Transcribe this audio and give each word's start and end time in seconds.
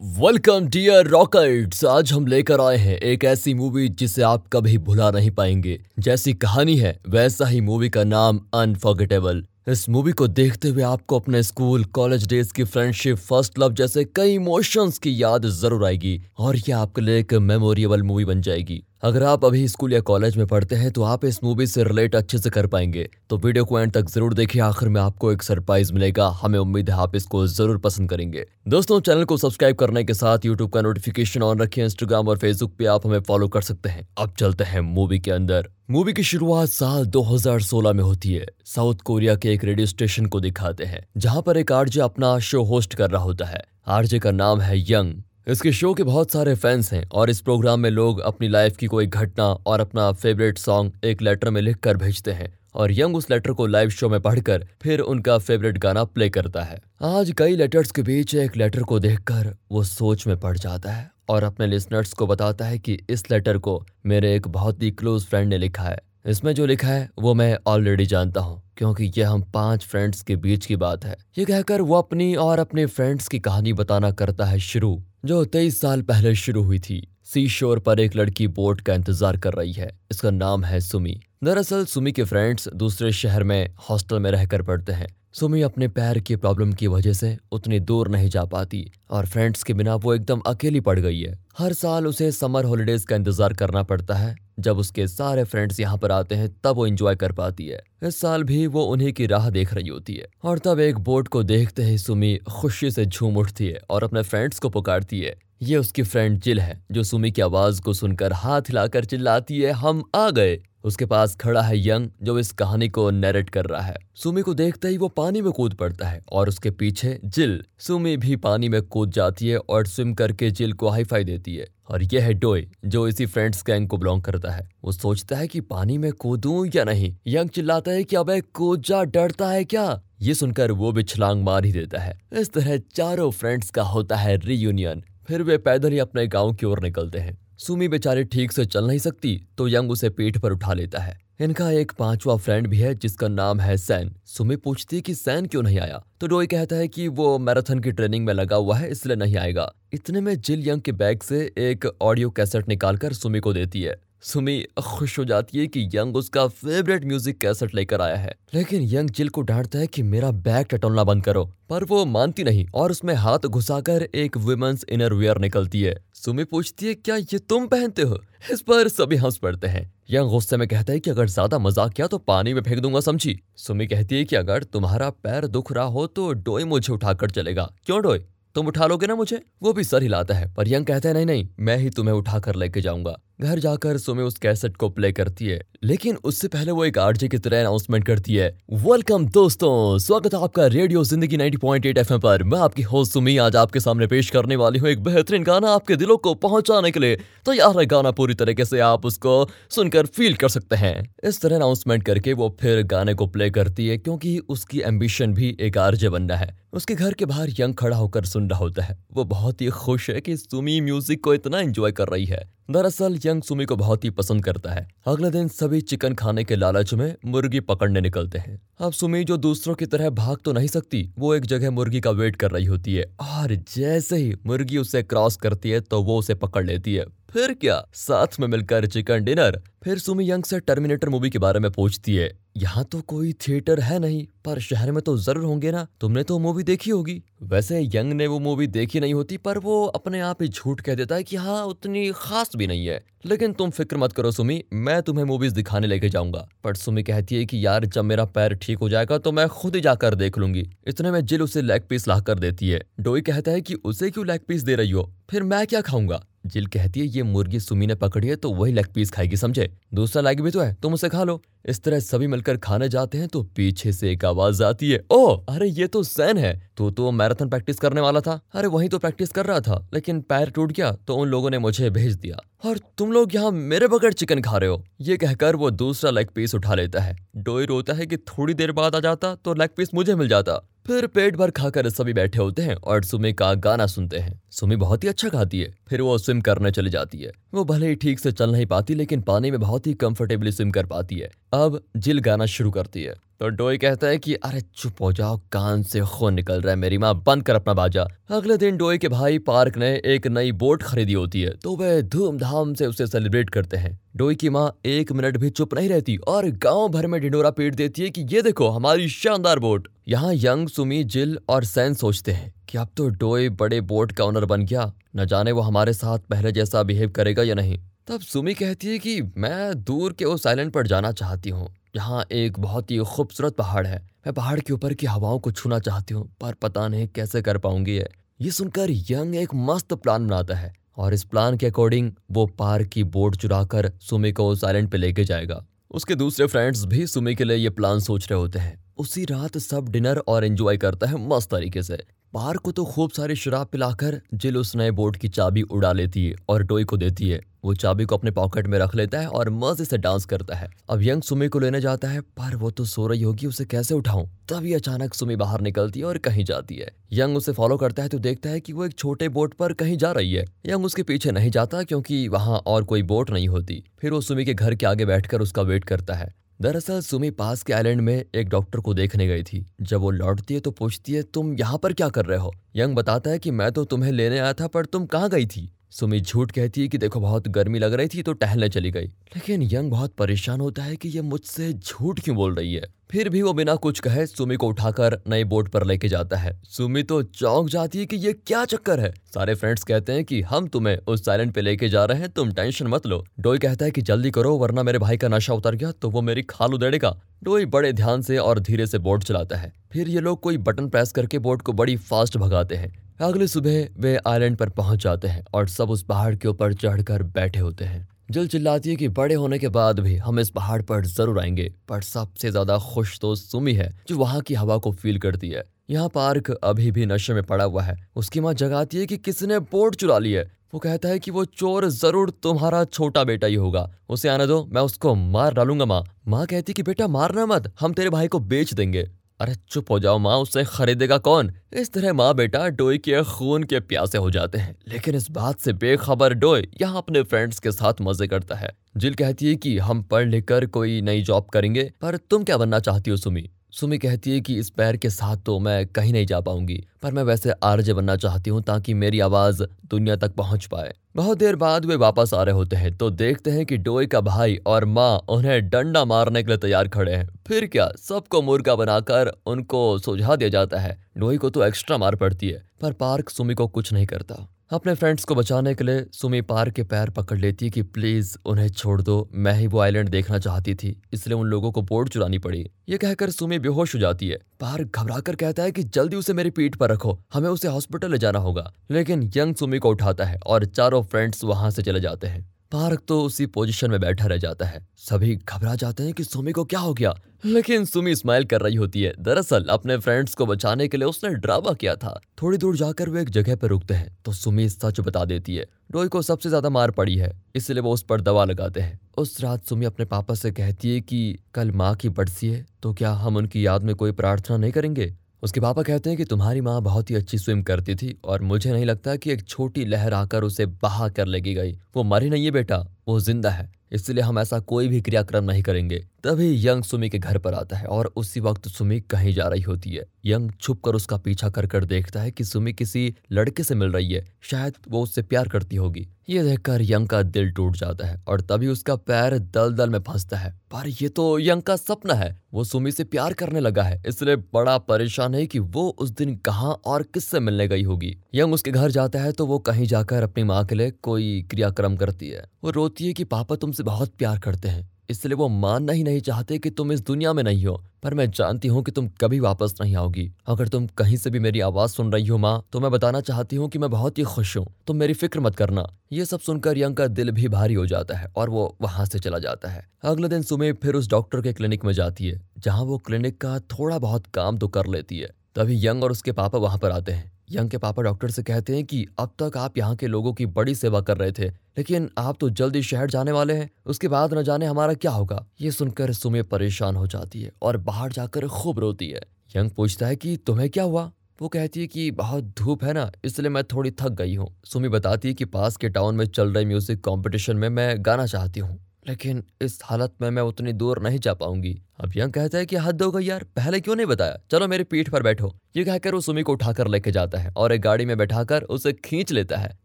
Welcome 0.00 0.66
dear 0.66 1.06
rockets 1.06 1.84
आज 1.84 2.12
हम 2.12 2.26
लेकर 2.26 2.60
आए 2.60 2.76
हैं 2.76 2.96
एक 2.96 3.24
ऐसी 3.24 3.54
मूवी 3.54 3.88
जिसे 3.90 4.22
आप 4.22 4.44
कभी 4.52 4.76
भुला 4.78 5.10
नहीं 5.10 5.30
पाएँगे। 5.30 5.78
जैसी 5.98 6.34
कहानी 6.34 6.76
है, 6.76 6.96
वैसा 7.08 7.46
ही 7.46 7.60
मूवी 7.60 7.88
का 7.88 8.04
नाम 8.04 8.40
अनफॉर्गेटेबल 8.54 9.44
इस 9.68 9.88
मूवी 9.88 10.12
को 10.12 10.26
देखते 10.28 10.68
हुए 10.68 10.82
आपको 10.82 11.18
अपने 11.18 11.42
स्कूल 11.42 11.84
कॉलेज 11.84 12.26
डेज़ 12.26 12.52
की 12.52 12.64
फ्रेंडशिप 12.64 13.16
फ़र्स्ट 13.18 13.58
लव 13.58 13.72
जैसे 13.72 14.04
कई 14.16 14.34
इमोशंस 14.34 14.98
की 14.98 15.22
याद 15.22 15.46
ज़रूर 15.46 15.84
आएगी। 15.86 16.20
और 16.38 16.56
यह 16.58 16.78
आपके 16.78 17.00
लिए 17.00 17.18
एक 17.20 17.34
मेमोरेबल 17.34 18.02
मूवी 18.02 18.24
बन 18.24 18.40
जाएगी। 18.40 18.82
अगर 19.02 19.22
आप 19.22 19.44
अभी 19.44 19.66
स्कूल 19.68 19.92
या 19.92 20.00
कॉलेज 20.00 20.36
में 20.36 20.46
पढ़ते 20.46 20.74
हैं 20.74 20.90
तो 20.90 21.02
आप 21.02 21.24
इस 21.24 21.38
मूवी 21.44 21.66
से 21.66 21.82
रिलेट 21.84 22.14
अच्छे 22.16 22.38
से 22.38 22.50
कर 22.50 22.66
पाएँगे। 22.66 23.08
तो 23.30 23.36
वीडियो 23.38 23.64
को 23.64 23.78
एंड 23.80 23.92
तक 23.92 24.08
ज़रूर 24.10 24.34
देखिए, 24.34 24.62
आखिर 24.62 24.88
में 24.88 25.00
आपको 25.00 25.30
एक 25.32 25.42
सरप्राइज़ 25.42 25.92
मिलेगा। 25.92 26.26
हमें 26.40 26.58
उम्मीद 26.58 26.90
है 26.90 26.96
आप 26.96 27.14
इसको 27.16 27.46
ज़रूर 27.46 27.78
पसंद 27.78 28.10
करेंगे। 28.10 28.44
दोस्तों, 28.68 29.00
चैनल 29.00 29.24
को 29.24 29.36
सब्सक्राइब 29.36 29.76
करने 29.76 30.04
के 30.04 30.14
साथ 30.14 30.44
यूट्यूब 30.44 30.70
का 30.70 30.80
नोटिफिकेशन 30.80 31.42
ऑन 31.42 31.60
रखिए 31.60 31.84
इंस्टाग्राम 31.84 32.28
और 32.28 32.38
फेसबुक 32.38 32.74
पे 32.78 32.86
आप 32.86 33.06
हमें 33.06 33.20
फॉलो 33.20 33.48
कर 33.48 33.62
सकते 33.62 33.88
हैं। 33.88 34.06
अब 34.18 34.32
चलते 34.38 34.64
हैं 34.64 34.80
मूवी 34.80 35.18
के 35.18 35.30
अंदर। 35.30 35.68
मूवी 35.90 36.12
की 36.12 36.22
शुरुआत 36.22 36.68
साल 36.68 37.06
2016 37.06 37.92
में 37.92 38.02
होती 38.04 38.32
है। 38.32 38.46
साउथ 38.66 39.02
कोरिया 39.04 39.34
के 39.34 39.52
एक 39.52 39.64
रेडियो 39.64 39.86
स्टेशन 39.86 40.26
को 40.26 40.40
दिखाते 40.40 40.84
हैं, 40.84 41.06
जहाँ 41.16 41.42
पर 41.42 41.56
एक 41.56 41.72
आरजे 41.72 42.00
अपना 42.00 42.38
शो 42.40 42.64
होस्ट 42.64 42.94
कर 42.94 43.10
रहा 43.10 43.22
होता 43.22 43.44
है। 43.44 43.62
आरजे 43.88 44.18
का 44.18 44.30
नाम 44.30 44.60
है 44.60 44.80
यंग। 44.82 45.22
इसके 45.48 45.72
शो 45.72 45.94
के 45.94 46.02
बहुत 46.02 46.30
सारे 46.30 46.54
फैंस 46.54 46.92
हैं 46.92 47.08
और 47.12 47.30
इस 47.30 47.40
प्रोग्राम 47.40 47.80
में 47.80 47.90
लोग 47.90 48.18
अपनी 48.20 48.48
लाइफ 48.48 48.76
की 48.76 48.86
कोई 48.86 49.06
घटना 49.06 49.44
और 49.44 49.80
अपना 49.80 50.12
फेवरेट 50.12 50.58
सॉन्ग 50.58 51.04
एक 51.04 51.22
लेटर 51.22 51.50
में 51.50 51.60
लिख 51.62 51.76
कर 51.76 51.96
भेजते 51.96 52.32
हैं 52.32 52.58
और 52.74 52.92
यंग 52.92 53.16
उस 53.16 53.30
लेटर 53.30 53.52
को 53.52 53.66
लाइव 53.66 53.90
शो 53.90 54.08
में 54.08 54.20
पढ़कर 54.20 54.66
फिर 54.82 55.00
उनका 55.00 55.38
फेवरेट 55.38 55.78
गाना 55.78 56.04
प्ले 56.04 56.28
करता 56.28 56.62
है। 56.62 56.78
आज 57.02 57.34
कई 57.38 57.56
लेटर्स 57.56 57.90
के 57.90 58.02
बीच 58.02 58.34
एक 58.34 58.56
लेटर 58.56 58.82
को 58.82 58.98
देखकर 58.98 59.54
वो 59.72 59.84
सोच 59.84 60.26
में 60.26 60.36
पड़ 60.40 60.56
जाता 60.58 60.92
है 60.92 61.10
और 61.28 61.44
अपने 61.44 61.66
लिसनर्स 61.66 62.12
को 62.12 62.26
बताता 62.26 62.64
है 62.64 62.78
कि 62.78 62.98
इस 63.10 63.30
लेटर 63.30 63.58
को 63.58 63.86
मेरे 64.06 64.34
एक 64.36 64.48
बहुत 64.48 64.82
ही 64.82 64.90
क्लोज 64.90 65.24
फ्रेंड 65.24 65.48
ने 65.48 65.58
लिखा 65.58 65.82
है। 65.82 65.98
इसमें 66.28 66.52
जो 66.54 66.64
लिखा 66.66 66.88
है, 66.88 67.08
वो 67.18 67.32
मैं 67.34 67.56
ऑलरेडी 67.66 68.06
जानता 68.06 68.40
हूँ, 68.40 68.60
क्योंकि 68.76 69.04
ये 69.16 69.22
हम 69.22 69.42
पाँच 69.54 69.84
फ्रेंड्स 69.84 70.22
के 70.22 70.36
बीच 70.36 70.66
की 70.66 70.76
बात 70.76 71.04
है। 71.04 71.16
ये 71.38 71.44
कहकर 71.44 71.82
वो 71.82 71.94
अपनी 71.96 72.34
और 72.36 72.58
अपने 72.58 72.86
फ्रेंड्स 72.86 73.28
की 73.28 73.38
कहानी 73.38 73.72
बताना 73.72 74.10
करता 74.12 74.44
है 74.44 74.58
शुरू, 74.60 75.00
जो 75.24 75.44
तेईस 75.44 75.80
साल 75.80 76.02
पहले 76.02 76.34
शुरू 76.34 76.62
हुई 76.62 76.78
थी। 76.78 77.06
सी 77.24 77.46
शोर 77.48 77.78
पर 77.78 78.00
एक 78.00 78.16
लड़की 78.16 78.46
बोट 78.48 78.80
का 78.80 78.94
इंतज़ार 78.94 79.36
कर 79.36 79.54
रही 79.54 79.72
है। 79.72 79.90
इसका 80.10 80.30
नाम 80.30 80.64
है 80.64 80.80
सुमी। 80.80 81.20
दरअसल 81.44 81.84
सुमी 81.84 82.12
के 82.12 82.24
फ्रेंड्स 82.24 82.68
दूसरे 82.74 83.12
शहर 83.12 83.44
में 83.44 83.74
हॉस्टल 83.88 84.18
में 84.18 84.30
रहकर 84.30 84.62
पढ़ते 84.62 84.92
हैं। 84.92 85.06
सुमी 85.32 85.60
अपने 85.62 85.88
पैर 85.88 86.18
की 86.18 86.36
प्रॉब्लम 86.36 86.72
की 86.72 86.86
वजह 86.86 87.12
से 87.12 87.36
उतनी 87.52 87.78
दूर 87.80 88.08
नहीं 88.08 88.28
जा 88.28 88.44
पाती 88.46 88.90
और 89.10 89.26
फ्रेंड्स 89.26 89.62
के 89.62 89.74
बिना 89.74 89.94
वो 89.94 90.14
एकदम 90.14 90.40
अकेली 90.46 90.80
पड़ 90.80 90.98
गई 90.98 91.20
है। 91.20 91.38
हर 91.58 91.72
साल 91.72 92.06
उसे 92.06 92.30
समर 92.32 92.64
हॉलीडेज 92.64 93.04
का 93.04 93.16
इंतज़ार 93.16 93.52
करना 93.52 93.82
पड़ता 93.82 94.14
है। 94.14 94.36
जब 94.58 94.78
उसके 94.78 95.08
सारे 95.08 95.44
फ्रेंड्स 95.44 95.80
यहाँ 95.80 95.98
पर 95.98 96.12
आते 96.12 96.34
हैं, 96.34 96.56
तब 96.64 96.76
वो 96.76 96.86
एंजॉय 96.86 97.16
कर 97.16 97.32
पाती 97.32 97.66
है। 97.66 97.82
इस 98.02 98.20
साल 98.20 98.42
भी 98.42 98.66
वो 98.66 98.82
उन्हीं 98.82 99.12
की 99.12 99.26
राह 99.26 99.50
देख 99.50 99.74
रही 99.74 99.88
होती 99.88 100.14
है। 100.14 100.26
और 100.44 100.58
तब 100.58 100.80
एक 100.80 100.98
बोट 100.98 101.28
को 101.28 101.42
देखते 101.42 101.82
ही 101.82 101.98
सुमी 101.98 102.36
खुशी 102.36 102.90
से 102.90 103.06
झूम 103.06 103.36
उठती 103.36 103.66
है 103.66 103.80
और 103.90 104.04
अपने 104.04 104.22
फ्रेंड्स 104.22 104.58
को 104.58 104.68
पुकारती 104.68 105.20
है। 105.20 105.36
ये 105.62 105.76
उसकी 105.76 106.02
फ्रेंड 106.02 106.40
जिल 106.40 106.60
है, 106.60 106.84
जो 106.92 107.02
सुमी 107.02 107.30
की 107.30 107.42
आवाज़ 107.42 107.82
को 107.82 107.92
सुनकर 107.92 108.32
हाथ 108.32 108.60
हिलाकर 108.60 109.04
चिल्लाती 109.04 109.60
है, 109.60 109.70
हम 109.70 110.04
आ 110.14 110.30
गए। 110.30 110.62
उसके 110.84 111.06
पास 111.06 111.36
खड़ा 111.36 111.62
है 111.62 111.88
यंग, 111.88 112.10
जो 112.22 112.38
इस 112.38 112.52
कहानी 112.52 112.88
को 112.88 113.10
नरेट 113.10 113.50
कर 113.50 113.64
रहा 113.64 113.80
है। 113.80 113.96
सुमी 114.14 114.42
को 114.42 114.54
देखते 114.54 114.88
ही 114.88 114.98
वो 114.98 115.08
पानी 115.08 115.40
में 115.40 115.52
कूद 115.52 115.74
पड़ता 115.74 116.08
है 116.08 116.22
और 116.32 116.48
उसके 116.48 116.70
पीछे 116.70 117.20
जिल। 117.24 117.64
सुमी 117.78 118.16
भी 118.16 118.36
पानी 118.36 118.68
में 118.68 118.82
कूद 118.82 119.10
जाती 119.10 119.48
है 119.48 119.58
और 119.58 119.86
स्विम 119.86 120.14
करके 120.14 120.50
जिल 120.50 120.72
को 120.72 120.88
हाईफाई 120.88 121.24
देती 121.24 121.56
है। 121.56 121.68
और 121.88 122.02
यह 122.02 122.24
है 122.24 122.34
डोय 122.34 122.68
जो 122.84 123.08
इसी 123.08 123.26
फ्रेंड्स 123.26 123.64
गैंग 123.66 123.88
को 123.88 123.96
बिलोंग 123.96 124.22
करता 124.22 124.50
है। 124.50 124.68
वो 124.84 124.92
सोचता 124.92 125.36
है 125.36 125.48
कि 125.48 125.60
पानी 125.60 125.98
में 125.98 126.12
कूदूं 126.12 126.70
या 126.74 126.84
नहीं। 126.84 127.16
यंग 127.26 127.48
चिल्लाता 127.48 127.90
है 127.90 128.04
कि 128.04 128.16
अब 128.16 128.40
कूद 128.40 128.82
जा, 128.82 129.04
डरता 129.04 129.48
है 129.48 129.64
क्या? 129.64 130.02
ये 130.20 130.34
सुनकर 130.34 130.72
वो 130.72 130.92
भी 130.92 131.02
छलांग 131.02 131.42
मार 131.42 131.64
ही 131.64 131.72
देता 131.72 131.98
है। 131.98 132.20
इस 132.32 132.52
तरह 132.52 132.76
चारों 132.76 133.30
फ्रेंड्स 133.30 133.70
का 133.70 133.82
होता 133.82 134.16
है 134.16 134.36
रीयूनियन 134.36 135.04
फिर 135.26 135.42
वे 135.42 135.58
पैदल 135.58 135.90
ही 135.90 135.98
अपने 135.98 136.26
गाँव 136.26 136.52
की 136.52 136.66
ओर 136.66 136.82
निकलते 136.82 137.18
हैं। 137.18 137.47
सुमी 137.58 137.86
बेचारी 137.88 138.22
ठीक 138.24 138.52
से 138.52 138.64
चल 138.64 138.86
नहीं 138.86 138.98
सकती 138.98 139.30
तो 139.58 139.66
यंग 139.68 139.90
उसे 139.90 140.08
पीठ 140.10 140.36
पर 140.38 140.52
उठा 140.52 140.72
लेता 140.72 140.98
है। 140.98 141.18
इनका 141.40 141.70
एक 141.70 141.92
पांचवा 141.92 142.36
फ्रेंड 142.36 142.66
भी 142.66 142.78
है, 142.78 142.94
जिसका 142.94 143.28
नाम 143.28 143.60
है 143.60 143.76
सैन। 143.76 144.14
सुमी 144.26 144.56
पूछती 144.56 145.00
कि 145.00 145.14
सैन 145.14 145.46
क्यों 145.46 145.62
नहीं 145.62 145.78
आया? 145.78 146.02
तो 146.20 146.26
डोई 146.26 146.46
कहता 146.46 146.76
है 146.76 146.88
कि 146.88 147.08
वो 147.08 147.38
मैराथन 147.38 147.78
की 147.78 147.92
ट्रेनिंग 147.92 148.24
में 148.26 148.32
लगा 148.34 148.56
हुआ 148.56 148.76
है, 148.76 148.90
इसलिए 148.90 149.16
नहीं 149.16 149.36
आएगा। 149.36 149.70
इतने 149.92 150.20
में 150.20 150.34
जिल 150.40 150.68
यंग 150.68 150.80
के 150.80 150.92
बैग 150.92 151.22
से 151.22 151.40
एक 151.58 151.86
ऑडियो 152.02 152.30
कैसेट 152.30 152.68
निकालकर 152.68 153.12
सुमी 153.12 153.40
को 153.40 153.52
देती 153.52 153.82
है। 153.82 153.96
सुमी 154.22 154.62
खुश 154.80 155.18
हो 155.18 155.24
जाती 155.24 155.58
है 155.58 155.66
कि 155.66 155.80
यंग 155.94 156.16
उसका 156.16 156.46
फेवरेट 156.48 157.04
म्यूज़िक 157.04 157.38
कैसेट 157.38 157.74
लेकर 157.74 158.00
आया 158.00 158.16
है। 158.16 158.34
लेकिन 158.54 158.82
यंग 158.84 159.10
जिल 159.10 159.28
को 159.28 159.40
डांटता 159.40 159.78
है 159.78 159.86
कि 159.86 160.02
मेरा 160.02 160.30
बैग 160.30 160.66
टटोलना 160.66 161.04
बंद 161.04 161.24
करो। 161.24 161.44
पर 161.70 161.84
वो 161.84 162.04
मानती 162.06 162.44
नहीं 162.44 162.66
और 162.74 162.90
उसमें 162.90 163.14
हाथ 163.14 163.46
घुसाकर 163.46 164.02
एक 164.02 164.36
वुमेन्स 164.36 164.84
इनर 164.88 165.14
वेयर 165.14 165.38
निकलती 165.38 165.82
है। 165.82 165.94
सुमी 166.14 166.44
पूछती 166.44 166.86
है, 166.86 166.94
क्या 166.94 167.16
ये 167.16 167.38
तुम 167.38 167.66
पहनते 167.66 168.02
हो? 168.02 168.18
इस 168.52 168.60
पर 168.60 168.88
सभी 168.88 169.16
हंस 169.16 169.36
पड़ते 169.36 169.66
हैं। 169.66 169.92
यंग 170.10 170.30
गुस्से 170.30 170.56
में 170.56 170.66
कहता 170.68 170.92
है 170.92 171.00
कि 171.00 171.10
अगर 171.10 171.28
ज़्यादा 171.28 171.58
मज़ाक 171.58 171.92
किया 171.92 172.06
तो 172.06 172.18
पानी 172.18 172.54
में 172.54 172.62
फेंक 172.62 172.80
दूँगा, 172.80 173.00
समझी? 173.00 173.38
सुमी 173.56 173.86
कहती 173.86 174.16
है 174.16 174.24
कि 174.24 174.36
अगर 174.36 174.62
तुम्हारा 174.62 175.10
पैर 175.10 175.46
दुख 175.46 175.72
रहा 175.72 175.84
हो 175.84 176.06
तो 176.06 176.32
डोई 176.32 176.64
मुझे 176.64 176.92
उठाकर 176.92 177.30
चलेगा। 177.30 177.70
क्यों 177.86 178.02
डोई? 178.02 178.18
तुम 178.54 178.66
उठा 178.66 178.86
लोगे 178.86 179.06
ना 179.06 179.14
मुझे? 179.14 179.40
वो 179.62 179.72
भी 179.72 179.84
सर 179.84 180.02
हिलाता 180.02 180.34
है। 180.34 180.52
पर 180.54 180.68
यंग 180.68 180.86
कहता 180.86 181.08
है, 181.08 181.14
नहीं 181.14 181.26
नहीं, 181.26 181.48
मैं 181.60 181.76
ही 181.78 181.90
तुम्हें 181.90 182.14
उठा 182.14 182.38
कर 182.38 182.54
लेके 182.54 182.80
जाऊँगा। 182.80 183.16
घर 183.38 183.58
जाकर 183.58 183.96
सुमे 183.98 184.22
उस 184.22 184.38
कैसेट 184.38 184.76
को 184.76 184.88
प्ले 184.88 185.10
करती 185.12 185.46
है, 185.46 185.60
लेकिन 185.84 186.16
उससे 186.24 186.48
पहले 186.48 186.72
वो 186.72 186.84
एक 186.84 186.96
आरजे 186.98 187.28
की 187.28 187.38
तरह 187.38 187.60
अनाउंसमेंट 187.60 188.04
करती 188.04 188.34
है। 188.34 188.48
वेलकम 188.72 189.26
दोस्तों, 189.26 189.98
स्वागत 189.98 190.34
है 190.34 190.42
आपका 190.44 190.66
रेडियो 190.66 191.04
ज़िंदगी 191.04 191.36
90.8 191.36 191.98
एफएम 191.98 192.18
पर। 192.20 192.42
मैं 192.42 192.58
आपकी 192.58 192.82
होस्ट 192.82 193.12
सुमी, 193.12 193.36
आज 193.36 193.56
आपके 193.56 193.80
सामने 193.80 194.06
पेश 194.06 194.30
करने 194.30 194.56
वाली 194.56 194.78
हूँ 194.78 194.88
एक 194.88 195.02
बेहतरीन 195.04 195.44
गाना 195.44 195.70
आपके 195.70 195.96
दिलों 195.96 196.16
को 196.16 196.34
पहुँचाने 196.36 196.90
के 196.90 197.00
लिए। 197.00 197.18
तो 197.46 197.52
यार 197.52 197.84
गाना 197.84 198.10
पूरी 198.10 198.34
तरीके 198.34 198.64
से 198.64 198.80
आप 198.80 199.06
उसको 199.06 199.48
सुनकर 199.70 200.06
फील 200.08 200.34
कर 200.34 200.48
सकते 200.48 200.76
हैं। 200.76 201.14
इस 201.24 201.40
तरह 201.40 201.56
अनाउंसमेंट 201.56 202.02
करके 202.02 202.32
वो 202.32 202.56
फिर 202.60 202.82
गाने 202.82 203.14
को 203.14 203.26
प्ले 203.26 203.50
करती 203.50 203.88
है, 203.88 203.98
क्योंकि 203.98 204.38
उसकी 204.38 204.80
एम्बिशन 204.80 205.34
भी 205.34 205.56
एक 205.60 205.78
आरजे 205.78 206.08
बनना 206.08 206.36
है। 206.36 206.56
उसके 206.74 206.94
घर 206.94 207.12
के 207.12 207.24
बाहर 207.24 207.50
यंग 207.60 207.74
खड़ा 207.74 207.96
होकर 207.96 208.24
सुन 208.24 208.50
रहा 208.50 208.58
होता 208.58 208.82
है। 208.82 208.98
वो 209.12 209.24
बहुत 209.24 209.62
ही 209.62 209.68
खुश 209.70 210.10
है 210.10 210.20
कि 210.20 210.36
सुमी 210.36 210.80
म्यूज़िक 210.80 211.24
को 211.24 211.34
इतना 211.34 211.60
एंजॉय 211.60 211.92
कर 211.92 212.08
रही 212.08 212.24
है। 212.24 212.46
दरअसल 212.70 213.14
यंग 213.28 213.42
सुमी 213.42 213.64
को 213.64 213.76
बहुत 213.76 214.04
ही 214.04 214.10
पसंद 214.10 214.44
करता 214.44 214.72
है। 214.72 214.86
अगले 215.06 215.30
दिन 215.30 215.48
सभी 215.48 215.80
चिकन 215.80 216.14
खाने 216.14 216.44
के 216.44 216.56
लालच 216.56 216.94
में 216.94 217.14
मुर्गी 217.24 217.60
पकड़ने 217.60 218.00
निकलते 218.00 218.38
हैं। 218.38 218.60
अब 218.80 218.92
सुमी 218.92 219.24
जो 219.24 219.36
दूसरों 219.36 219.74
की 219.74 219.86
तरह 219.86 220.10
भाग 220.10 220.38
तो 220.44 220.52
नहीं 220.52 220.68
सकती, 220.68 221.10
वो 221.18 221.34
एक 221.34 221.46
जगह 221.46 221.70
मुर्गी 221.70 222.00
का 222.00 222.10
वेट 222.10 222.36
कर 222.36 222.50
रही 222.50 222.64
होती 222.64 222.94
है 222.94 223.04
और 223.20 223.54
जैसे 223.74 224.16
ही 224.16 224.34
मुर्गी 224.46 224.78
उसे 224.78 225.02
क्रॉस 225.02 225.36
करती 225.36 225.70
है 225.70 225.80
तो 225.80 226.02
वो 226.02 226.18
उसे 226.18 226.34
पकड़ 226.34 226.66
लेती 226.66 226.94
है। 226.94 227.06
फिर 227.30 227.52
क्या? 227.54 227.82
साथ 227.94 228.40
में 228.40 228.48
मिलकर 228.48 228.86
चिकन 228.86 229.24
डिनर। 229.24 229.60
फिर 229.84 229.98
सुमी 229.98 230.30
यंग 230.30 230.44
से 230.44 230.60
टर्मिनेटर 230.60 231.08
मूवी 231.08 231.30
के 231.30 231.38
बारे 231.38 231.60
में 231.60 231.70
पूछती 231.70 232.14
है। 232.16 232.32
यहाँ 232.58 232.84
तो 232.84 233.00
कोई 233.00 233.32
थिएटर 233.40 233.80
है 233.80 233.98
नहीं, 233.98 234.26
पर 234.44 234.58
शहर 234.58 234.90
में 234.92 235.00
तो 235.02 235.16
ज़रूर 235.16 235.44
होंगे 235.44 235.70
ना। 235.72 235.86
तुमने 236.00 236.22
तो 236.22 236.38
मूवी 236.38 236.62
देखी 236.62 236.90
होगी। 236.90 237.22
वैसे 237.42 237.80
यंग 237.94 238.12
ने 238.12 238.26
वो 238.26 238.38
मूवी 238.38 238.66
देखी 238.66 239.00
नहीं 239.00 239.14
होती, 239.14 239.36
पर 239.36 239.58
वो 239.58 239.84
अपने 239.86 240.20
आप 240.20 240.42
ही 240.42 240.48
झूठ 240.48 240.80
कह 240.80 240.94
देता 240.94 241.14
है 241.14 241.22
कि 241.22 241.36
हाँ 241.36 241.64
उतनी 241.64 242.10
खास 242.14 242.50
भी 242.56 242.66
नहीं 242.66 242.86
है। 242.86 243.00
लेकिन 243.26 243.52
तुम 243.52 243.70
फ़िक्र 243.70 243.96
मत 243.96 244.12
करो 244.12 244.30
सुमी, 244.30 244.62
मैं 244.72 245.00
तुम्हें 245.02 245.24
मूवीज़ 245.24 245.54
दिखाने 245.54 245.86
लेके 245.86 246.08
जाऊँगा। 246.08 246.46
पर 246.64 246.74
सुमी 246.74 247.02
कहती 247.02 247.36
है 247.36 247.44
कि 247.44 247.66
यार, 247.66 247.84
जब 247.84 248.04
मेरा 248.04 248.24
पैर 248.24 248.54
ठीक 248.54 248.78
हो 248.78 248.88
जाएगा 248.88 249.18
तो 249.18 249.32
मैं 249.32 249.48
खुद 249.48 249.74
ही 249.74 249.80
जाकर 249.80 250.14
देख 250.14 250.38
लूँगी। 250.38 250.68
इतने 250.86 251.10
में 251.10 251.24
जिल 251.24 251.42
उसे 251.42 251.62
लेग 251.62 251.82
पीस 251.82 252.08
ला 252.08 252.18
कर 252.20 252.38
देती 252.38 252.68
है। 252.68 252.82
डोई 253.00 253.20
कहता 253.20 253.50
है 253.50 253.60
कि 253.60 253.74
उसे 253.74 254.10
क्यों 254.10 254.26
लेग 254.26 254.40
पीस 254.48 254.62
दे 254.62 254.74
रही 254.74 254.90
हो? 254.90 255.10
फिर 255.30 255.42
मैं 255.42 255.66
क्या 255.66 255.80
खाऊँगा? 255.80 256.24
जिल 256.44 256.66
कहती 256.66 257.00
है, 257.00 257.06
ये 257.06 257.22
मुर्गी 257.22 257.60
सुमी 257.60 257.86
ने 257.86 257.94
पकड़ी 257.94 258.28
है 258.28 258.36
तो 258.36 258.50
वही 258.52 258.72
लेग 258.72 258.86
पीस 258.86 259.10
खाएगी, 259.10 259.36
समझे? 259.36 259.70
दूसरा 259.94 260.22
लेग 260.22 260.40
भी 260.40 260.50
तो 260.50 260.60
है, 260.60 260.74
तुम 260.74 260.94
उसे 260.94 261.08
खा 261.08 261.24
लो। 261.24 261.40
इस 261.68 261.82
तरह 261.82 262.00
सभी 262.00 262.26
मिलकर 262.26 262.56
खाने 262.56 262.88
जाते 262.88 263.18
हैं 263.18 263.28
तो 263.28 263.42
पीछे 263.56 263.92
से 263.92 264.10
एक 264.12 264.24
आवाज़ 264.24 264.62
आती 264.64 264.90
है, 264.90 265.02
ओह, 265.10 265.44
अरे 265.48 265.68
ये 265.68 265.86
तो 265.86 266.02
सैन 266.02 266.38
है। 266.38 266.70
तो 266.76 266.90
तो 266.90 267.10
मैराथन 267.10 267.48
प्रैक्टिस 267.48 267.78
करने 267.78 268.00
वाला 268.00 268.20
था। 268.20 268.40
अरे 268.54 268.68
वही 268.68 268.88
तो 268.88 268.98
प्रैक्टिस 268.98 269.30
कर 269.30 269.46
रहा 269.46 269.60
था, 269.60 269.88
लेकिन 269.94 270.20
पैर 270.20 270.50
टूट 270.50 270.72
गया 270.72 270.92
तो 271.06 271.16
उन 271.16 271.28
लोगों 271.28 271.50
ने 271.50 271.58
मुझे 271.58 271.90
भेज 271.90 272.14
दिया। 272.14 272.40
और 272.62 272.78
तुम 272.98 273.12
लोग 273.12 273.34
यहाँ 273.34 273.50
मेरे 273.50 273.86
बगैर 273.88 274.12
चिकन 274.12 274.40
खा 274.42 274.56
रहे 274.56 274.70
हो। 274.70 274.82
ये 275.00 275.16
कहकर 275.16 275.56
वो 275.56 275.70
दूसरा 275.72 276.10
लेग 276.10 276.28
पीस 276.28 276.54
उठा 276.54 276.74
लेता 276.74 277.00
है। 277.00 277.16
डोई 277.36 277.66
रोता 277.66 277.92
है 277.92 278.06
कि 278.06 278.16
थोड़ी 278.16 278.54
देर 278.54 278.72
बाद 278.72 278.96
आ 278.96 279.00
जाता 279.00 279.34
तो 279.34 279.54
लेग 279.54 279.70
पीस 279.76 279.94
मुझे 279.94 280.14
मिल 280.14 280.28
जाता। 280.28 280.56
फिर 280.86 281.06
पेट 281.06 281.36
भर 281.36 281.50
खाकर 281.50 281.88
सभी 281.88 282.12
बैठे 282.12 282.38
होते 282.38 282.62
हैं 282.62 282.74
और 282.74 283.04
सुमी 283.04 283.32
का 283.32 283.52
गाना 283.56 283.86
सुनते 283.86 284.18
हैं। 284.18 284.40
सुमी 284.50 284.76
बहुत 284.76 285.04
ही 285.04 285.08
अच्छा 285.08 285.28
गाती 285.28 285.60
है, 285.60 285.74
फिर 285.88 286.00
वो 286.00 286.16
स्विम 286.18 286.40
करने 286.40 286.70
चली 286.70 286.90
जाती 286.90 287.18
है। 287.18 287.32
वो 287.54 287.64
भले 287.64 287.88
ही 287.88 287.94
ठीक 287.94 288.20
से 288.20 288.32
चल 288.32 288.52
नहीं 288.52 288.66
पाती, 288.66 288.94
लेकिन 288.94 289.22
पानी 289.22 289.50
में 289.50 289.60
बहुत 289.60 289.86
ही 289.86 289.94
कंफर्टेबली 289.94 290.52
स्विम 290.52 290.70
कर 290.70 290.86
पाती 290.86 291.16
है। 291.16 291.30
अब 291.52 291.80
जिल 291.96 292.18
गाना 292.18 292.46
शुरू 292.46 292.70
करती 292.70 293.02
है। 293.02 293.14
तो 293.40 293.48
डोई 293.48 293.78
कहता 293.78 294.06
है 294.06 294.18
कि, 294.18 294.34
अरे 294.34 294.60
चुप 294.60 295.00
हो 295.00 295.12
जाओ, 295.12 295.36
कान 295.52 295.82
से 295.82 296.00
खून 296.00 296.34
निकल 296.34 296.60
रहा 296.60 296.70
है 296.70 296.76
मेरी 296.76 296.98
माँ, 296.98 297.14
बंद 297.26 297.42
कर 297.42 297.54
अपना 297.54 297.74
बाजा। 297.74 298.06
अगले 298.30 298.56
दिन 298.56 298.76
डोई 298.76 298.98
के 298.98 299.08
भाई 299.08 299.38
पार्क 299.38 299.76
ने 299.76 299.90
एक 300.04 300.26
नई 300.26 300.52
बोट 300.52 300.82
खरीदी 300.82 301.12
होती 301.12 301.42
है 301.42 301.50
तो 301.54 301.76
वह 301.76 302.00
धूमधाम 302.02 302.74
से 302.74 302.86
उसे 302.86 303.06
सेलिब्रेट 303.06 303.50
करते 303.50 303.76
हैं। 303.76 303.98
डोई 304.16 304.34
की 304.34 304.50
माँ 304.50 304.70
एक 304.86 305.12
मिनट 305.12 305.36
भी 305.36 305.50
चुप 305.50 305.74
नहीं 305.74 305.88
रहती 305.88 306.16
और 306.28 306.46
गाँव 306.46 306.88
भर 306.88 307.06
में 307.06 307.20
ढिंडोरा 307.20 307.50
पीट 307.50 307.74
देती 307.74 308.02
है 308.02 308.10
कि, 308.10 308.26
ये 308.30 308.42
देखो, 308.42 308.68
हमारी 308.68 309.08
शानदार 309.08 309.58
बोट। 309.58 309.88
यहाँ 310.08 310.32
यंग 310.34 310.68
सुमी 310.68 311.04
जिल 311.04 311.38
और 311.48 311.64
सैन 311.64 311.94
सोचते 311.94 312.32
हैं 312.32 312.52
कि, 312.68 312.78
अब 312.78 312.88
तो 312.96 313.08
डोई 313.08 313.48
बड़े 313.48 313.80
बोट 313.80 314.12
का 314.12 314.24
ओनर 314.24 314.44
बन 314.44 314.64
गया। 314.64 314.92
न 315.16 315.24
जाने 315.24 315.52
वो 315.52 315.60
हमारे 315.60 315.92
साथ 315.92 316.18
पहले 316.18 316.52
जैसा 316.52 316.82
बिहेव 316.82 317.10
करेगा 317.10 317.42
या 317.42 317.54
नहीं। 317.54 317.78
तब 318.08 318.20
सुमी 318.20 318.54
कहती 318.54 318.88
है 318.88 318.98
कि, 318.98 319.22
मैं 319.36 319.84
दूर 319.84 320.12
के 320.12 320.24
उस 320.24 320.46
आइलैंड 320.46 320.72
पर 320.72 320.86
जाना 320.86 321.12
चाहती 321.12 321.50
हूँ। 321.50 321.74
यहाँ 321.94 322.24
एक 322.32 322.58
बहुत 322.60 322.90
ही 322.90 322.98
खूबसूरत 323.06 323.56
पहाड़ 323.56 323.86
है। 323.86 323.98
मैं 324.26 324.32
पहाड़ 324.34 324.58
के 324.60 324.72
ऊपर 324.72 324.94
की 324.94 325.06
हवाओं 325.06 325.38
को 325.38 325.50
छूना 325.52 325.78
चाहती 325.80 326.14
हूँ, 326.14 326.26
पर 326.40 326.54
पता 326.54 326.86
नहीं 326.88 327.06
कैसे 327.08 327.42
कर 327.42 327.58
पाऊँगी 327.58 327.96
है 327.96 328.08
ये 328.40 328.50
सुनकर 328.50 328.90
यंग 328.90 329.34
एक 329.36 329.54
मस्त 329.54 329.94
प्लान 329.94 330.26
बनाता 330.26 330.54
है, 330.54 330.72
और 330.96 331.14
इस 331.14 331.24
प्लान 331.24 331.56
के 331.56 331.66
अकॉर्डिंग 331.66 332.10
वो 332.30 332.46
पार्क 332.58 332.88
की 332.88 333.04
बोट 333.06 333.36
चुराकर 333.36 333.90
सुमी 334.00 334.32
को 334.32 334.48
उस 334.48 334.64
आइलैंड 334.64 334.90
पे 334.90 334.96
लेके 334.96 335.24
जाएगा। 335.24 335.64
उसके 335.90 336.14
दूसरे 336.14 336.46
फ्रेंड्स 336.46 336.84
भी 336.84 337.06
सुमी 337.06 337.34
के 337.34 337.44
लिए 337.44 337.56
ये 337.56 337.70
प्लान 337.70 338.00
सोच 338.00 338.30
रहे 338.30 338.38
होते 338.38 338.58
हैं। 338.58 338.78
उसी 338.98 339.24
रात 339.24 339.58
सब 339.58 339.88
डिनर 339.88 340.18
और 340.18 340.44
एंजॉय 340.44 340.76
करता 340.76 341.06
है 341.06 341.26
मस्त 341.28 341.50
तरीके 341.50 341.82
से। 341.82 341.96
पार्क 342.32 342.60
को 342.60 342.72
तो 342.72 342.84
खूब 342.84 343.10
सारी 343.10 343.36
शराब 343.36 343.66
पिलाकर 343.66 344.20
जिल 344.34 344.56
उस 344.56 344.74
नए 344.76 344.90
बोट 344.90 345.16
की 345.16 345.28
चाबी 345.28 345.62
उड़ा 345.62 345.92
लेती 345.92 346.26
है 346.26 346.34
और 346.48 346.64
टोई 346.64 346.84
को 346.84 346.96
देती 346.96 347.28
है। 347.28 347.40
वो 347.64 347.74
चाबी 347.74 348.04
को 348.04 348.16
अपने 348.16 348.30
पॉकेट 348.30 348.66
में 348.66 348.78
रख 348.78 348.94
लेता 348.94 349.20
है 349.20 349.28
और 349.28 349.50
मज़े 349.50 349.84
से 349.84 349.98
डांस 349.98 350.24
करता 350.24 350.56
है। 350.56 350.70
अब 350.90 351.02
यंग 351.02 351.22
सुमी 351.22 351.48
को 351.48 351.58
लेने 351.58 351.80
जाता 351.80 352.08
है, 352.08 352.20
पर 352.20 352.56
वो 352.56 352.70
तो 352.70 352.84
सो 352.84 353.06
रही 353.06 353.22
होगी, 353.22 353.46
उसे 353.46 353.64
कैसे 353.64 353.94
उठाऊं? 353.94 354.26
तभी 354.48 354.74
अचानक 354.74 355.14
सुमी 355.14 355.36
बाहर 355.36 355.60
निकलती 355.60 356.00
है 356.00 356.06
और 356.06 356.18
कहीं 356.18 356.44
जाती 356.44 356.74
है। 356.74 356.90
यंग 357.12 357.36
उसे 357.36 357.52
फॉलो 357.52 357.76
करता 357.76 358.02
है 358.02 358.08
तो 358.08 358.18
देखता 358.18 358.50
है 358.50 358.60
कि 358.60 358.72
वो 358.72 358.84
एक 358.84 358.98
छोटे 358.98 359.28
बोट 359.28 359.54
पर 359.54 359.72
कहीं 359.72 359.96
जा 359.96 360.12
रही 360.12 360.32
है। 360.32 360.44
यंग 360.66 360.84
उसके 360.84 361.02
पीछे 361.02 361.30
नहीं 361.30 361.50
जाता 361.50 361.82
क्योंकि 361.82 362.28
वहाँ 362.28 362.62
और 362.66 362.84
कोई 362.84 363.02
बोट 363.02 363.30
नहीं 363.30 363.48
होती। 363.48 363.84
फिर 364.00 364.12
वो 364.12 364.20
सुमी 364.20 364.44
के 364.44 364.54
घर 364.54 364.74
के 364.74 364.86
आगे 364.86 365.04
बैठकर 365.04 365.40
उसका 365.40 365.62
वेट 365.62 365.84
करता 365.84 366.14
है। 366.14 366.34
दरअसल 366.62 367.00
सुमी 367.00 367.30
पास 367.30 367.62
के 367.62 367.72
आइलैंड 367.72 368.00
में 368.00 368.24
एक 368.34 368.48
डॉक्टर 368.48 368.80
को 368.80 368.94
देखने 368.94 369.26
गई 369.26 369.42
थी। 369.42 369.66
जब 369.80 370.00
वो 370.00 370.10
लौटती 370.10 370.54
है 370.54 370.60
तो 370.60 370.70
पूछती 370.70 371.12
है, 371.12 371.22
तुम 371.22 371.54
यहाँ 371.54 371.78
पर 371.78 371.92
क्या 371.92 372.08
कर 372.08 372.24
रहे 372.24 372.38
हो? 372.38 372.54
यंग 372.76 372.96
बताता 372.96 373.30
है 373.30 373.38
कि, 373.38 373.50
मैं 373.50 373.72
तो 373.72 373.84
तुम्हें 373.84 374.12
लेने 374.12 374.38
आया 374.38 374.52
था, 374.52 374.66
पर 374.66 374.84
तुम 374.84 375.06
कहाँ 375.06 375.30
गई 375.30 375.46
थी? 375.46 375.72
सुमी 375.90 376.20
झूठ 376.20 376.50
कहती 376.50 376.80
है 376.80 376.88
कि 376.88 376.98
देखो 376.98 377.20
बहुत 377.20 377.48
गर्मी 377.48 377.78
लग 377.78 377.92
रही 377.92 378.08
थी 378.08 378.22
तो 378.22 378.32
टहलने 378.32 378.68
चली 378.68 378.90
गई। 378.90 379.06
लेकिन 379.06 379.62
यंग 379.62 379.90
बहुत 379.90 380.14
परेशान 380.14 380.60
होता 380.60 380.82
है 380.82 380.96
कि 380.96 381.08
ये 381.08 381.22
मुझसे 381.22 381.72
झूठ 381.72 382.20
क्यों 382.20 382.36
बोल 382.36 382.54
रही 382.54 382.74
है? 382.74 382.82
फिर 383.10 383.28
भी 383.28 383.42
वो 383.42 383.52
बिना 383.52 383.74
कुछ 383.74 384.00
कहे 384.00 384.26
सुमी 384.26 384.56
को 384.56 384.68
उठाकर 384.68 385.20
नई 385.28 385.44
बोट 385.44 385.68
पर 385.68 385.86
लेके 385.86 386.08
जाता 386.08 386.36
है। 386.36 386.60
सुमी 386.64 387.02
तो 387.02 387.22
चौंक 387.22 387.68
जाती 387.68 387.98
है 387.98 388.06
कि 388.06 388.16
ये 388.16 388.32
क्या 388.32 388.64
चक्कर 388.64 389.00
है? 389.00 389.14
सारे 389.34 389.54
फ्रेंड्स 389.54 389.84
कहते 389.84 390.12
हैं 390.12 390.24
कि 390.24 390.40
हम 390.42 390.66
तुम्हें 390.66 390.98
उस 390.98 391.24
साइलेंट 391.24 391.54
पे 391.54 391.60
लेके 391.60 391.88
जा 391.88 392.04
रहे 392.04 392.20
हैं, 392.20 392.28
तुम 392.28 392.52
टेंशन 392.52 392.86
मत 392.86 393.06
लो। 393.06 393.24
डोई 393.40 393.58
कहता 393.58 393.84
है 393.84 393.90
कि 393.90 394.02
जल्दी 394.02 394.30
करो, 394.30 394.56
वरना 394.56 394.82
मेरे 394.82 394.98
भाई 394.98 395.16
का 395.16 395.28
नशा 395.28 395.54
उतर 395.54 395.74
गया 395.74 395.92
तो 395.92 396.10
वो 396.10 396.22
मेरी 396.22 396.42
खाल 396.42 396.74
उदेड़ेगा 396.74 397.16
डोई 397.44 397.66
बड़े 397.66 397.92
ध्यान 397.92 398.22
से 398.22 398.36
और 398.36 398.60
धीरे 398.60 398.86
से 398.86 398.98
बोट 398.98 399.24
चलाता 399.24 399.56
है। 399.56 399.72
फिर 399.92 400.08
ये 400.08 400.20
लोग 400.20 400.40
कोई 400.40 400.56
बटन 400.58 400.88
प्रेस 400.88 401.12
करके 401.12 401.38
बोट 401.38 401.62
को 401.62 401.72
बड़ी 401.72 401.96
फास्ट 401.96 402.36
भगाते 402.36 402.74
हैं। 402.74 403.07
अगले 403.20 403.46
सुबह 403.46 403.88
वे 403.98 404.18
आइलैंड 404.26 404.56
पर 404.56 404.68
पहुँच 404.68 405.02
जाते 405.02 405.28
हैं 405.28 405.44
और 405.54 405.68
सब 405.68 405.90
उस 405.90 406.02
पहाड़ 406.02 406.34
के 406.34 406.48
ऊपर 406.48 406.74
चढ़कर 406.74 407.22
बैठे 407.22 407.58
होते 407.58 407.84
हैं। 407.84 408.06
जल 408.30 408.46
चिल्लाती 408.46 408.90
है 408.90 408.96
कि 408.96 409.08
बड़े 409.08 409.34
होने 409.34 409.58
के 409.58 409.68
बाद 409.68 410.00
भी 410.00 410.14
हम 410.16 410.38
इस 410.40 410.50
पहाड़ 410.50 410.80
पर 410.82 411.06
ज़रूर 411.06 411.40
आएँगे, 411.40 411.72
पर 411.88 412.02
सबसे 412.02 412.50
ज़्यादा 412.50 412.78
खुश 412.78 413.18
तो 413.20 413.34
सुमी 413.34 413.72
है, 413.72 413.92
जो 414.08 414.16
वहाँ 414.16 414.40
की 414.40 414.54
हवा 414.54 414.76
को 414.78 414.92
फील 414.92 415.18
करती 415.18 415.50
है। 415.50 415.64
यहाँ 415.90 416.08
पार्क 416.08 416.50
अभी 416.50 416.90
भी 416.90 417.06
नशे 417.06 417.34
में 417.34 417.42
पड़ा 417.42 417.64
हुआ 417.64 417.82
है। 417.82 417.98
उसकी 418.16 418.40
माँ 418.40 418.54
जगाती 418.54 418.98
है 418.98 419.06
कि 419.06 419.16
किसने 419.16 419.58
बोट 419.58 419.96
चुरा 419.96 420.18
ली 420.18 420.32
है। 420.32 420.50
वो 420.74 420.80
कहता 420.80 421.08
है 421.08 421.18
कि 421.18 421.30
वो 421.30 421.44
चोर 421.44 421.88
ज़रूर 421.88 422.30
तुम्हारा 422.42 422.84
छोटा 422.84 423.24
बेटा 423.24 423.46
ही 423.46 423.54
होगा। 423.54 423.88
उसे 424.08 424.28
आने 424.28 424.46
दो, 424.46 424.64
मैं 424.64 424.82
उसको 424.82 425.14
मार 425.14 425.54
डालूँगा 425.54 425.84
माँ। 425.84 426.02
माँ 426.28 426.46
कहती 426.46 426.72
कि 426.72 426.82
बेटा 426.82 427.08
मारना 427.08 427.46
मत, 427.46 427.72
हम 427.80 427.92
तेरे 427.92 428.10
भाई 428.10 428.28
को 428.28 428.38
बेच 428.38 428.74
देंगे। 428.74 429.08
अरे 429.40 429.54
चुप 429.68 429.90
हो 429.90 429.98
जाओ 430.00 430.18
माँ 430.18 430.36
उसे 430.36 430.64
खरीदेगा 430.64 431.18
कौन? 431.18 431.52
इस 431.72 431.92
तरह 431.92 432.12
माँ 432.12 432.34
बेटा 432.34 432.68
डोई 432.68 432.98
के 432.98 433.22
खून 433.24 433.62
के 433.62 433.80
प्यासे 433.80 434.18
हो 434.18 434.30
जाते 434.30 434.58
हैं। 434.58 434.76
लेकिन 434.88 435.14
इस 435.14 435.30
बात 435.30 435.60
से 435.60 435.72
बेखबर 435.72 436.34
डोई 436.34 436.68
यहाँ 436.80 436.98
अपने 436.98 437.22
फ्रेंड्स 437.22 437.58
के 437.58 437.72
साथ 437.72 438.00
मज़े 438.00 438.26
करता 438.26 438.54
है। 438.54 438.72
जिल 438.96 439.14
कहती 439.14 439.48
है 439.48 439.54
कि 439.54 439.78
हम 439.78 440.02
पढ़ 440.02 440.26
लिख 440.28 440.44
कर 440.44 440.66
कोई 440.66 441.00
नई 441.00 441.22
जॉब 441.22 441.46
करेंगे, 441.52 441.92
पर 442.00 442.16
तुम 442.16 442.44
क्या 442.44 442.56
बनना 442.56 442.80
चाहती 442.80 443.10
हो 443.10 443.16
सुमी? 443.16 443.50
सुमी 443.72 443.98
कहती 443.98 444.30
है 444.30 444.40
कि 444.40 444.54
इस 444.58 444.68
पैर 444.70 444.96
के 444.96 445.10
साथ 445.10 445.36
तो 445.36 445.58
मैं 445.58 445.86
कहीं 445.86 446.12
नहीं 446.12 446.26
जा 446.26 446.40
पाऊँगी, 446.40 446.84
पर 447.02 447.12
मैं 447.12 447.22
वैसे 447.22 447.52
आरजे 447.62 447.94
बनना 447.94 448.16
चाहती 448.16 448.50
हूँ 448.50 448.62
ताकि 448.62 448.94
मेरी 448.94 449.20
आवाज़ 449.20 449.62
दुनिया 449.90 450.16
तक 450.16 450.34
पहुँच 450.34 450.66
पाए। 450.66 450.94
बहुत 451.16 451.38
देर 451.38 451.56
बाद 451.56 451.84
वे 451.84 451.96
वापस 451.96 452.34
आ 452.34 452.42
रहे 452.42 452.54
होते 452.54 452.76
हैं 452.76 452.96
तो 452.96 453.10
देखते 453.12 453.50
हैं 453.50 453.64
कि 453.66 453.76
डोई 453.78 454.06
का 454.06 454.20
भाई 454.22 454.56
और 454.66 454.84
माँ 454.86 455.18
उन्हें 455.28 455.68
डंडा 455.70 456.04
मारने 456.04 456.42
के 456.42 456.48
लिए 456.48 456.58
तैयार 456.58 456.88
खड़े 456.88 457.14
हैं। 457.14 457.28
फिर 457.48 457.66
क्या, 457.66 457.90
सबको 457.98 458.42
मुर्गा 458.42 458.74
बनाकर 458.74 459.32
उनको 459.46 459.98
सुझा 459.98 460.36
दिया 460.36 460.48
जाता 460.50 460.80
है। 460.80 460.98
डोई 461.18 461.36
को 461.36 461.50
तो 461.50 461.64
एक्स्ट्रा 461.64 461.98
मार 461.98 462.16
पड़ती 462.16 462.48
है, 462.48 462.62
पर 462.80 462.92
पार्क 462.94 463.28
सुमी 463.30 463.54
को 463.54 463.66
कुछ 463.68 463.92
नहीं 463.92 464.06
करता। 464.06 464.46
अपने 464.70 464.94
फ्रेंड्स 464.94 465.24
को 465.24 465.34
बचाने 465.34 465.74
के 465.74 465.84
लिए 465.84 466.04
सुमी 466.12 466.40
पार 466.40 466.70
के 466.70 466.82
पैर 466.82 467.10
पकड़ 467.10 467.38
लेती 467.38 467.64
है 467.64 467.70
कि 467.70 467.82
प्लीज़ 467.82 468.36
उन्हें 468.46 468.68
छोड़ 468.68 469.00
दो, 469.02 469.28
मैं 469.34 469.52
ही 469.52 469.66
वो 469.66 469.80
आइलैंड 469.80 470.08
देखना 470.08 470.38
चाहती 470.38 470.74
थी, 470.74 471.02
इसलिए 471.12 471.36
उन 471.36 471.46
लोगों 471.46 471.72
को 471.72 471.82
बोर्ड 471.82 472.08
चुरानी 472.08 472.38
पड़ी। 472.38 472.64
ये 472.88 472.98
कहकर 472.98 473.30
सुमी 473.30 473.58
बेहोश 473.58 473.94
हो 473.94 474.00
जाती 474.00 474.28
है। 474.28 474.38
पार 474.60 474.84
घबरा 474.84 475.20
कर 475.20 475.36
कहता 475.36 475.62
है 475.62 475.70
कि 475.70 475.82
जल्दी 475.82 476.16
उसे 476.16 476.32
मेरी 476.32 476.50
पीठ 476.50 476.76
पर 476.76 476.90
रखो, 476.90 477.18
हमें 477.34 477.48
उसे 477.50 477.68
हॉस्पिटल 477.68 478.10
ले 478.10 478.18
जाना 478.18 478.38
होगा। 478.38 478.72
लेकिन 478.90 479.30
यंग 479.36 479.54
सुमी 479.54 479.78
को 479.78 479.90
उठाता 479.90 480.24
है 480.24 480.38
और 480.46 480.64
चारों 480.64 481.02
फ्रेंड्स 481.02 481.44
वहाँ 481.44 481.70
से 481.70 481.82
चले 481.82 482.00
जाते 482.00 482.26
हैं। 482.26 482.46
पार्क 482.72 483.02
तो 483.08 483.20
उसी 483.22 483.44
पोजीशन 483.46 483.90
में 483.90 484.00
बैठा 484.00 484.26
रह 484.26 484.36
जाता 484.36 484.66
है। 484.66 484.80
सभी 484.98 485.34
घबरा 485.36 485.74
जाते 485.74 486.02
हैं 486.02 486.12
कि 486.12 486.24
सुमी 486.24 486.52
को 486.52 486.64
क्या 486.64 486.80
हो 486.80 486.92
गया। 486.94 487.14
लेकिन 487.44 487.84
सुमी 487.84 488.14
स्माइल 488.14 488.44
कर 488.44 488.60
रही 488.60 488.74
होती 488.74 489.02
है। 489.02 489.12
दरअसल, 489.20 489.64
अपने 489.64 489.96
फ्रेंड्स 489.98 490.34
को 490.34 490.46
बचाने 490.46 490.88
के 490.88 490.96
लिए 490.96 491.08
उसने 491.08 491.30
ड्रामा 491.30 491.72
किया 491.72 491.94
था। 491.94 492.20
थोड़ी 492.42 492.58
दूर 492.58 492.76
जाकर 492.76 493.08
वे 493.08 493.22
एक 493.22 493.30
जगह 493.30 493.56
पर 493.56 493.68
रुकते 493.68 493.94
हैं 493.94 494.16
तो 494.24 494.32
सुमी 494.32 494.68
सच 494.68 495.00
बता 495.00 495.24
देती 495.24 495.54
है। 495.56 495.66
डोई 495.92 496.08
को 496.08 496.22
सबसे 496.22 496.48
ज़्यादा 496.48 496.70
मार 496.70 496.90
पड़ी 496.90 497.16
है, 497.16 497.32
इसलिए 497.54 497.82
वो 497.82 497.92
उस 497.92 498.02
पर 498.02 498.20
दवा 498.20 498.44
लगाते 498.44 498.80
हैं। 498.80 498.98
उस 499.18 499.40
रात 499.40 499.64
सुमी 499.64 499.86
अपने 499.86 500.06
पापा 500.06 500.34
से 500.34 500.50
कहती 500.52 500.94
है 500.94 501.00
कि 501.00 501.38
कल 501.54 501.70
माँ 501.72 501.94
की 501.94 502.08
बरसी 502.10 502.48
है 502.48 502.64
तो 502.82 502.92
क्या 502.94 503.12
हम 503.14 503.36
उनकी 503.36 503.66
याद 503.66 503.82
में 503.82 503.94
कोई 503.94 504.12
प्रार्थना 504.12 504.56
नहीं 504.56 504.72
करेंगे? 504.72 505.14
उसके 505.42 505.60
पापा 505.60 505.82
कहते 505.82 506.10
हैं 506.10 506.16
कि 506.18 506.24
तुम्हारी 506.24 506.60
माँ 506.60 506.80
बहुत 506.82 507.10
ही 507.10 507.14
अच्छी 507.14 507.38
स्विम 507.38 507.62
करती 507.62 507.94
थी 507.94 508.16
और 508.24 508.42
मुझे 508.42 508.72
नहीं 508.72 508.84
लगता 508.84 509.14
कि 509.16 509.30
एक 509.30 509.42
छोटी 509.42 509.84
लहर 509.84 510.14
आकर 510.14 510.44
उसे 510.44 510.66
बहा 510.82 511.08
कर 511.08 511.26
लेगी 511.26 511.54
गई। 511.54 511.72
वो 511.96 512.02
मरी 512.04 512.30
नहीं 512.30 512.44
है 512.44 512.50
बेटा, 512.50 512.78
वो 513.08 513.18
ज़िंदा 513.20 513.50
है, 513.50 513.70
इसलिए 513.92 514.24
हम 514.24 514.38
ऐसा 514.38 514.58
कोई 514.60 514.88
भी 514.88 515.00
क्रियाक्रम 515.00 515.44
नहीं 515.44 515.62
करेंगे। 515.62 516.04
तभी 516.28 516.66
यंग 516.66 516.82
सुमी 516.82 517.08
के 517.10 517.18
घर 517.18 517.38
पर 517.38 517.54
आता 517.54 517.76
है 517.76 517.86
और 517.86 518.12
उसी 518.16 518.40
वक्त 518.40 518.68
सुमी 518.68 519.00
कहीं 519.00 519.32
जा 519.34 519.46
रही 519.48 519.62
होती 519.62 519.90
है। 519.90 520.04
यंग 520.26 520.50
छुप 520.60 520.80
कर 520.84 520.94
उसका 520.94 521.16
पीछा 521.16 521.48
कर 521.48 521.66
कर 521.66 521.84
देखता 521.84 522.20
है 522.20 522.30
कि 522.30 522.44
सुमी 522.44 522.72
किसी 522.72 523.14
लड़के 523.32 523.62
से 523.62 523.74
मिल 523.74 523.88
रही 523.88 524.12
है। 524.12 524.24
शायद 524.40 524.74
वो 524.88 525.02
उससे 525.02 525.22
प्यार 525.22 525.48
करती 525.48 525.76
होगी। 525.76 526.06
ये 526.28 526.42
देखकर 526.42 526.82
यंग 526.82 527.08
का 527.08 527.22
दिल 527.22 527.50
टूट 527.50 527.76
जाता 527.76 528.06
है 528.06 528.22
और 528.28 528.40
तभी 528.40 528.66
उसका 528.66 528.96
पैर 528.96 529.38
दल 529.38 529.72
दल 529.72 529.90
में 529.90 529.98
फंसता 530.00 530.36
है। 530.36 530.52
पर 530.72 530.88
ये 531.02 531.08
तो 531.08 531.38
यंग 531.38 531.62
का 531.62 531.76
सपना 531.76 532.14
है। 532.14 532.42
वो 532.54 532.64
सुमी 532.64 532.92
से 532.92 533.04
प्यार 533.04 533.32
करने 533.32 533.60
लगा 533.60 533.82
है। 533.82 534.02
इसलिए 534.06 534.36
बड़ा 534.36 534.76
परेशान 534.78 535.34
है 535.34 535.46
कि 535.46 535.58
वो 535.58 535.88
उस 535.88 536.10
दिन 536.10 536.36
कहाँ 536.36 536.80
और 536.84 537.02
किससे 537.02 537.40
मिलने 537.40 537.68
गई 537.68 537.82
होगी। 537.82 538.16
यंग 538.34 538.54
उसके 538.54 538.70
घर 538.70 538.90
जाता 538.90 539.18
है 539.18 539.32
तो 539.32 539.46
वो 539.46 539.58
कहीं 539.58 539.86
जाकर 539.86 540.22
अपनी 540.22 540.44
माँ 540.44 540.64
के 540.66 540.74
लिए 540.74 540.90
कोई 540.90 541.42
क्रियाक्रम 541.50 541.96
करती 541.96 542.28
है। 542.28 542.44
वो 542.64 542.70
रोती 542.70 543.06
है 543.06 543.12
कि 543.12 543.24
पापा 543.24 543.56
तुमसे 543.56 543.82
बहुत 543.82 544.14
प्यार 544.18 544.38
करते 544.38 544.68
हैं। 544.68 544.97
इसलिए 545.08 545.34
वो 545.34 545.48
मानना 545.48 545.92
ही 545.92 546.02
नहीं 546.04 546.20
चाहते 546.20 546.58
कि 546.58 546.70
तुम 546.70 546.92
इस 546.92 547.00
दुनिया 547.00 547.32
में 547.32 547.42
नहीं 547.42 547.64
हो, 547.66 547.74
पर 548.02 548.14
मैं 548.14 548.30
जानती 548.30 548.68
हूँ 548.68 548.82
कि 548.82 548.92
तुम 548.92 549.08
कभी 549.20 549.38
वापस 549.40 549.74
नहीं 549.80 549.94
आओगी। 549.96 550.30
अगर 550.46 550.68
तुम 550.68 550.86
कहीं 550.98 551.16
से 551.16 551.30
भी 551.30 551.38
मेरी 551.38 551.60
आवाज़ 551.60 551.90
सुन 551.90 552.12
रही 552.12 552.26
हो 552.26 552.38
माँ 552.38 552.62
तो 552.72 552.80
मैं 552.80 552.90
बताना 552.90 553.20
चाहती 553.20 553.56
हूँ 553.56 553.68
कि 553.68 553.78
मैं 553.78 553.90
बहुत 553.90 554.18
ही 554.18 554.24
खुश 554.24 554.56
हूँ। 554.56 554.66
तुम 554.86 554.96
मेरी 554.96 555.14
फ़िक्र 555.14 555.40
मत 555.40 555.56
करना। 555.56 555.86
ये 556.12 556.24
सब 556.24 556.40
सुनकर 556.40 556.78
यंग 556.78 556.96
का 556.96 557.06
दिल 557.06 557.30
भी 557.30 557.48
भारी 557.48 557.74
हो 557.74 557.86
जाता 557.86 558.16
है 558.16 558.28
और 558.36 558.50
वो 558.50 558.76
वहाँ 558.82 559.06
से 559.06 559.18
चला 559.18 559.38
जाता 559.38 559.68
है। 559.68 559.86
अगले 560.02 560.28
दिन 560.28 560.42
सुमे 560.42 560.72
फिर 560.72 560.94
उस 560.94 561.10
डॉक्टर 561.10 561.40
के 561.40 561.52
क्लिनिक 561.52 561.84
में 561.84 561.92
जाती 561.92 562.26
है, 562.26 562.40
जहाँ 562.58 562.82
वो 562.82 562.98
क्लिनिक 562.98 563.40
का 563.40 563.58
थोड़ा 563.70 563.98
बहुत 563.98 564.26
काम 564.26 564.58
तो 564.58 564.68
कर 564.68 564.86
लेती 564.86 565.18
है। 565.18 565.30
तभी 565.56 565.86
यंग 565.86 566.04
और 566.04 566.10
उसके 566.10 566.32
पापा 566.32 566.58
वहाँ 566.58 566.78
पर 566.78 566.90
आते 566.90 567.12
हैं। 567.12 567.30
यंग 567.50 567.70
के 567.70 567.78
पापा 567.78 568.02
डॉक्टर 568.02 568.30
से 568.30 568.42
कहते 568.42 568.74
हैं 568.76 568.84
कि 568.84 569.04
अब 569.18 569.30
तक 569.42 569.56
आप 569.56 569.78
यहाँ 569.78 569.96
के 569.96 570.06
लोगों 570.06 570.32
की 570.32 570.46
बड़ी 570.48 570.74
सेवा 570.74 571.00
कर 571.00 571.16
रहे 571.16 571.32
थे, 571.32 571.48
लेकिन 571.78 572.08
आप 572.18 572.36
तो 572.40 572.48
जल्दी 572.50 572.82
शहर 572.82 573.10
जाने 573.10 573.32
वाले 573.32 573.54
हैं, 573.54 573.68
उसके 573.86 574.08
बाद 574.08 574.34
न 574.34 574.42
जाने 574.42 574.66
हमारा 574.66 574.94
क्या 574.94 575.10
होगा। 575.10 575.44
ये 575.60 575.70
सुनकर 575.70 576.12
सुमे 576.12 576.42
परेशान 576.44 576.96
हो 576.96 577.06
जाती 577.06 577.42
है 577.42 577.52
और 577.62 577.76
बाहर 577.76 578.12
जाकर 578.12 578.46
खूब 578.48 578.78
रोती 578.78 579.08
है। 579.08 579.22
यंग 579.56 579.70
पूछता 579.70 580.06
है 580.06 580.16
कि 580.16 580.36
तुम्हें 580.36 580.68
क्या 580.70 580.84
हुआ? 580.84 581.10
वो 581.42 581.48
कहती 581.48 581.80
है 581.80 581.86
कि 581.86 582.10
बहुत 582.10 582.44
धूप 582.58 582.84
है 582.84 582.92
ना, 582.92 583.10
इसलिए 583.24 583.50
मैं 583.50 583.62
थोड़ी 583.64 583.90
थक 583.90 584.12
गई 584.12 584.34
हूँ। 584.34 584.48
सुमी 584.64 584.88
बताती 584.88 585.28
है 585.28 585.34
कि 585.34 585.44
पास 585.46 585.76
के 585.76 585.88
टाउन 585.88 586.14
में 586.14 586.26
चल 586.26 586.52
रहे 586.52 586.64
म्यूज़िक 586.64 587.00
कंपटीशन 587.00 587.56
में 587.56 587.68
मैं 587.68 587.94
गाना 587.98 588.26
चाहती 588.26 588.60
हूँ। 588.60 588.78
लेकिन 589.08 589.44
इस 589.62 589.80
हालत 589.84 590.14
में 590.20 590.30
मैं 590.30 590.42
उतनी 590.42 590.72
दूर 590.72 591.02
नहीं 591.02 591.18
जा 591.18 591.34
पाऊँगी। 591.34 591.82
अब 592.00 592.12
यंग 592.16 592.32
कहता 592.32 592.58
है 592.58 592.66
कि 592.66 592.76
हद 592.76 593.02
हो 593.02 593.10
गई 593.10 593.24
यार, 593.24 593.44
पहले 593.56 593.80
क्यों 593.80 593.96
नहीं 593.96 594.06
बताया? 594.06 594.38
चलो 594.50 594.68
मेरी 594.68 594.84
पीठ 594.84 595.08
पर 595.08 595.22
बैठो। 595.22 595.54
ये 595.76 595.84
कहकर 595.84 596.14
वो 596.14 596.20
सुमी 596.20 596.42
को 596.42 596.52
उठाकर 596.52 596.88
लेके 596.88 597.12
जाता 597.12 597.38
है 597.38 597.52
और 597.56 597.72
एक 597.72 597.80
गाड़ी 597.80 598.06
में 598.06 598.16
बैठाकर 598.16 598.62
उसे 598.62 598.92
खींच 598.92 599.32
लेता 599.32 599.56
है। 599.56 599.78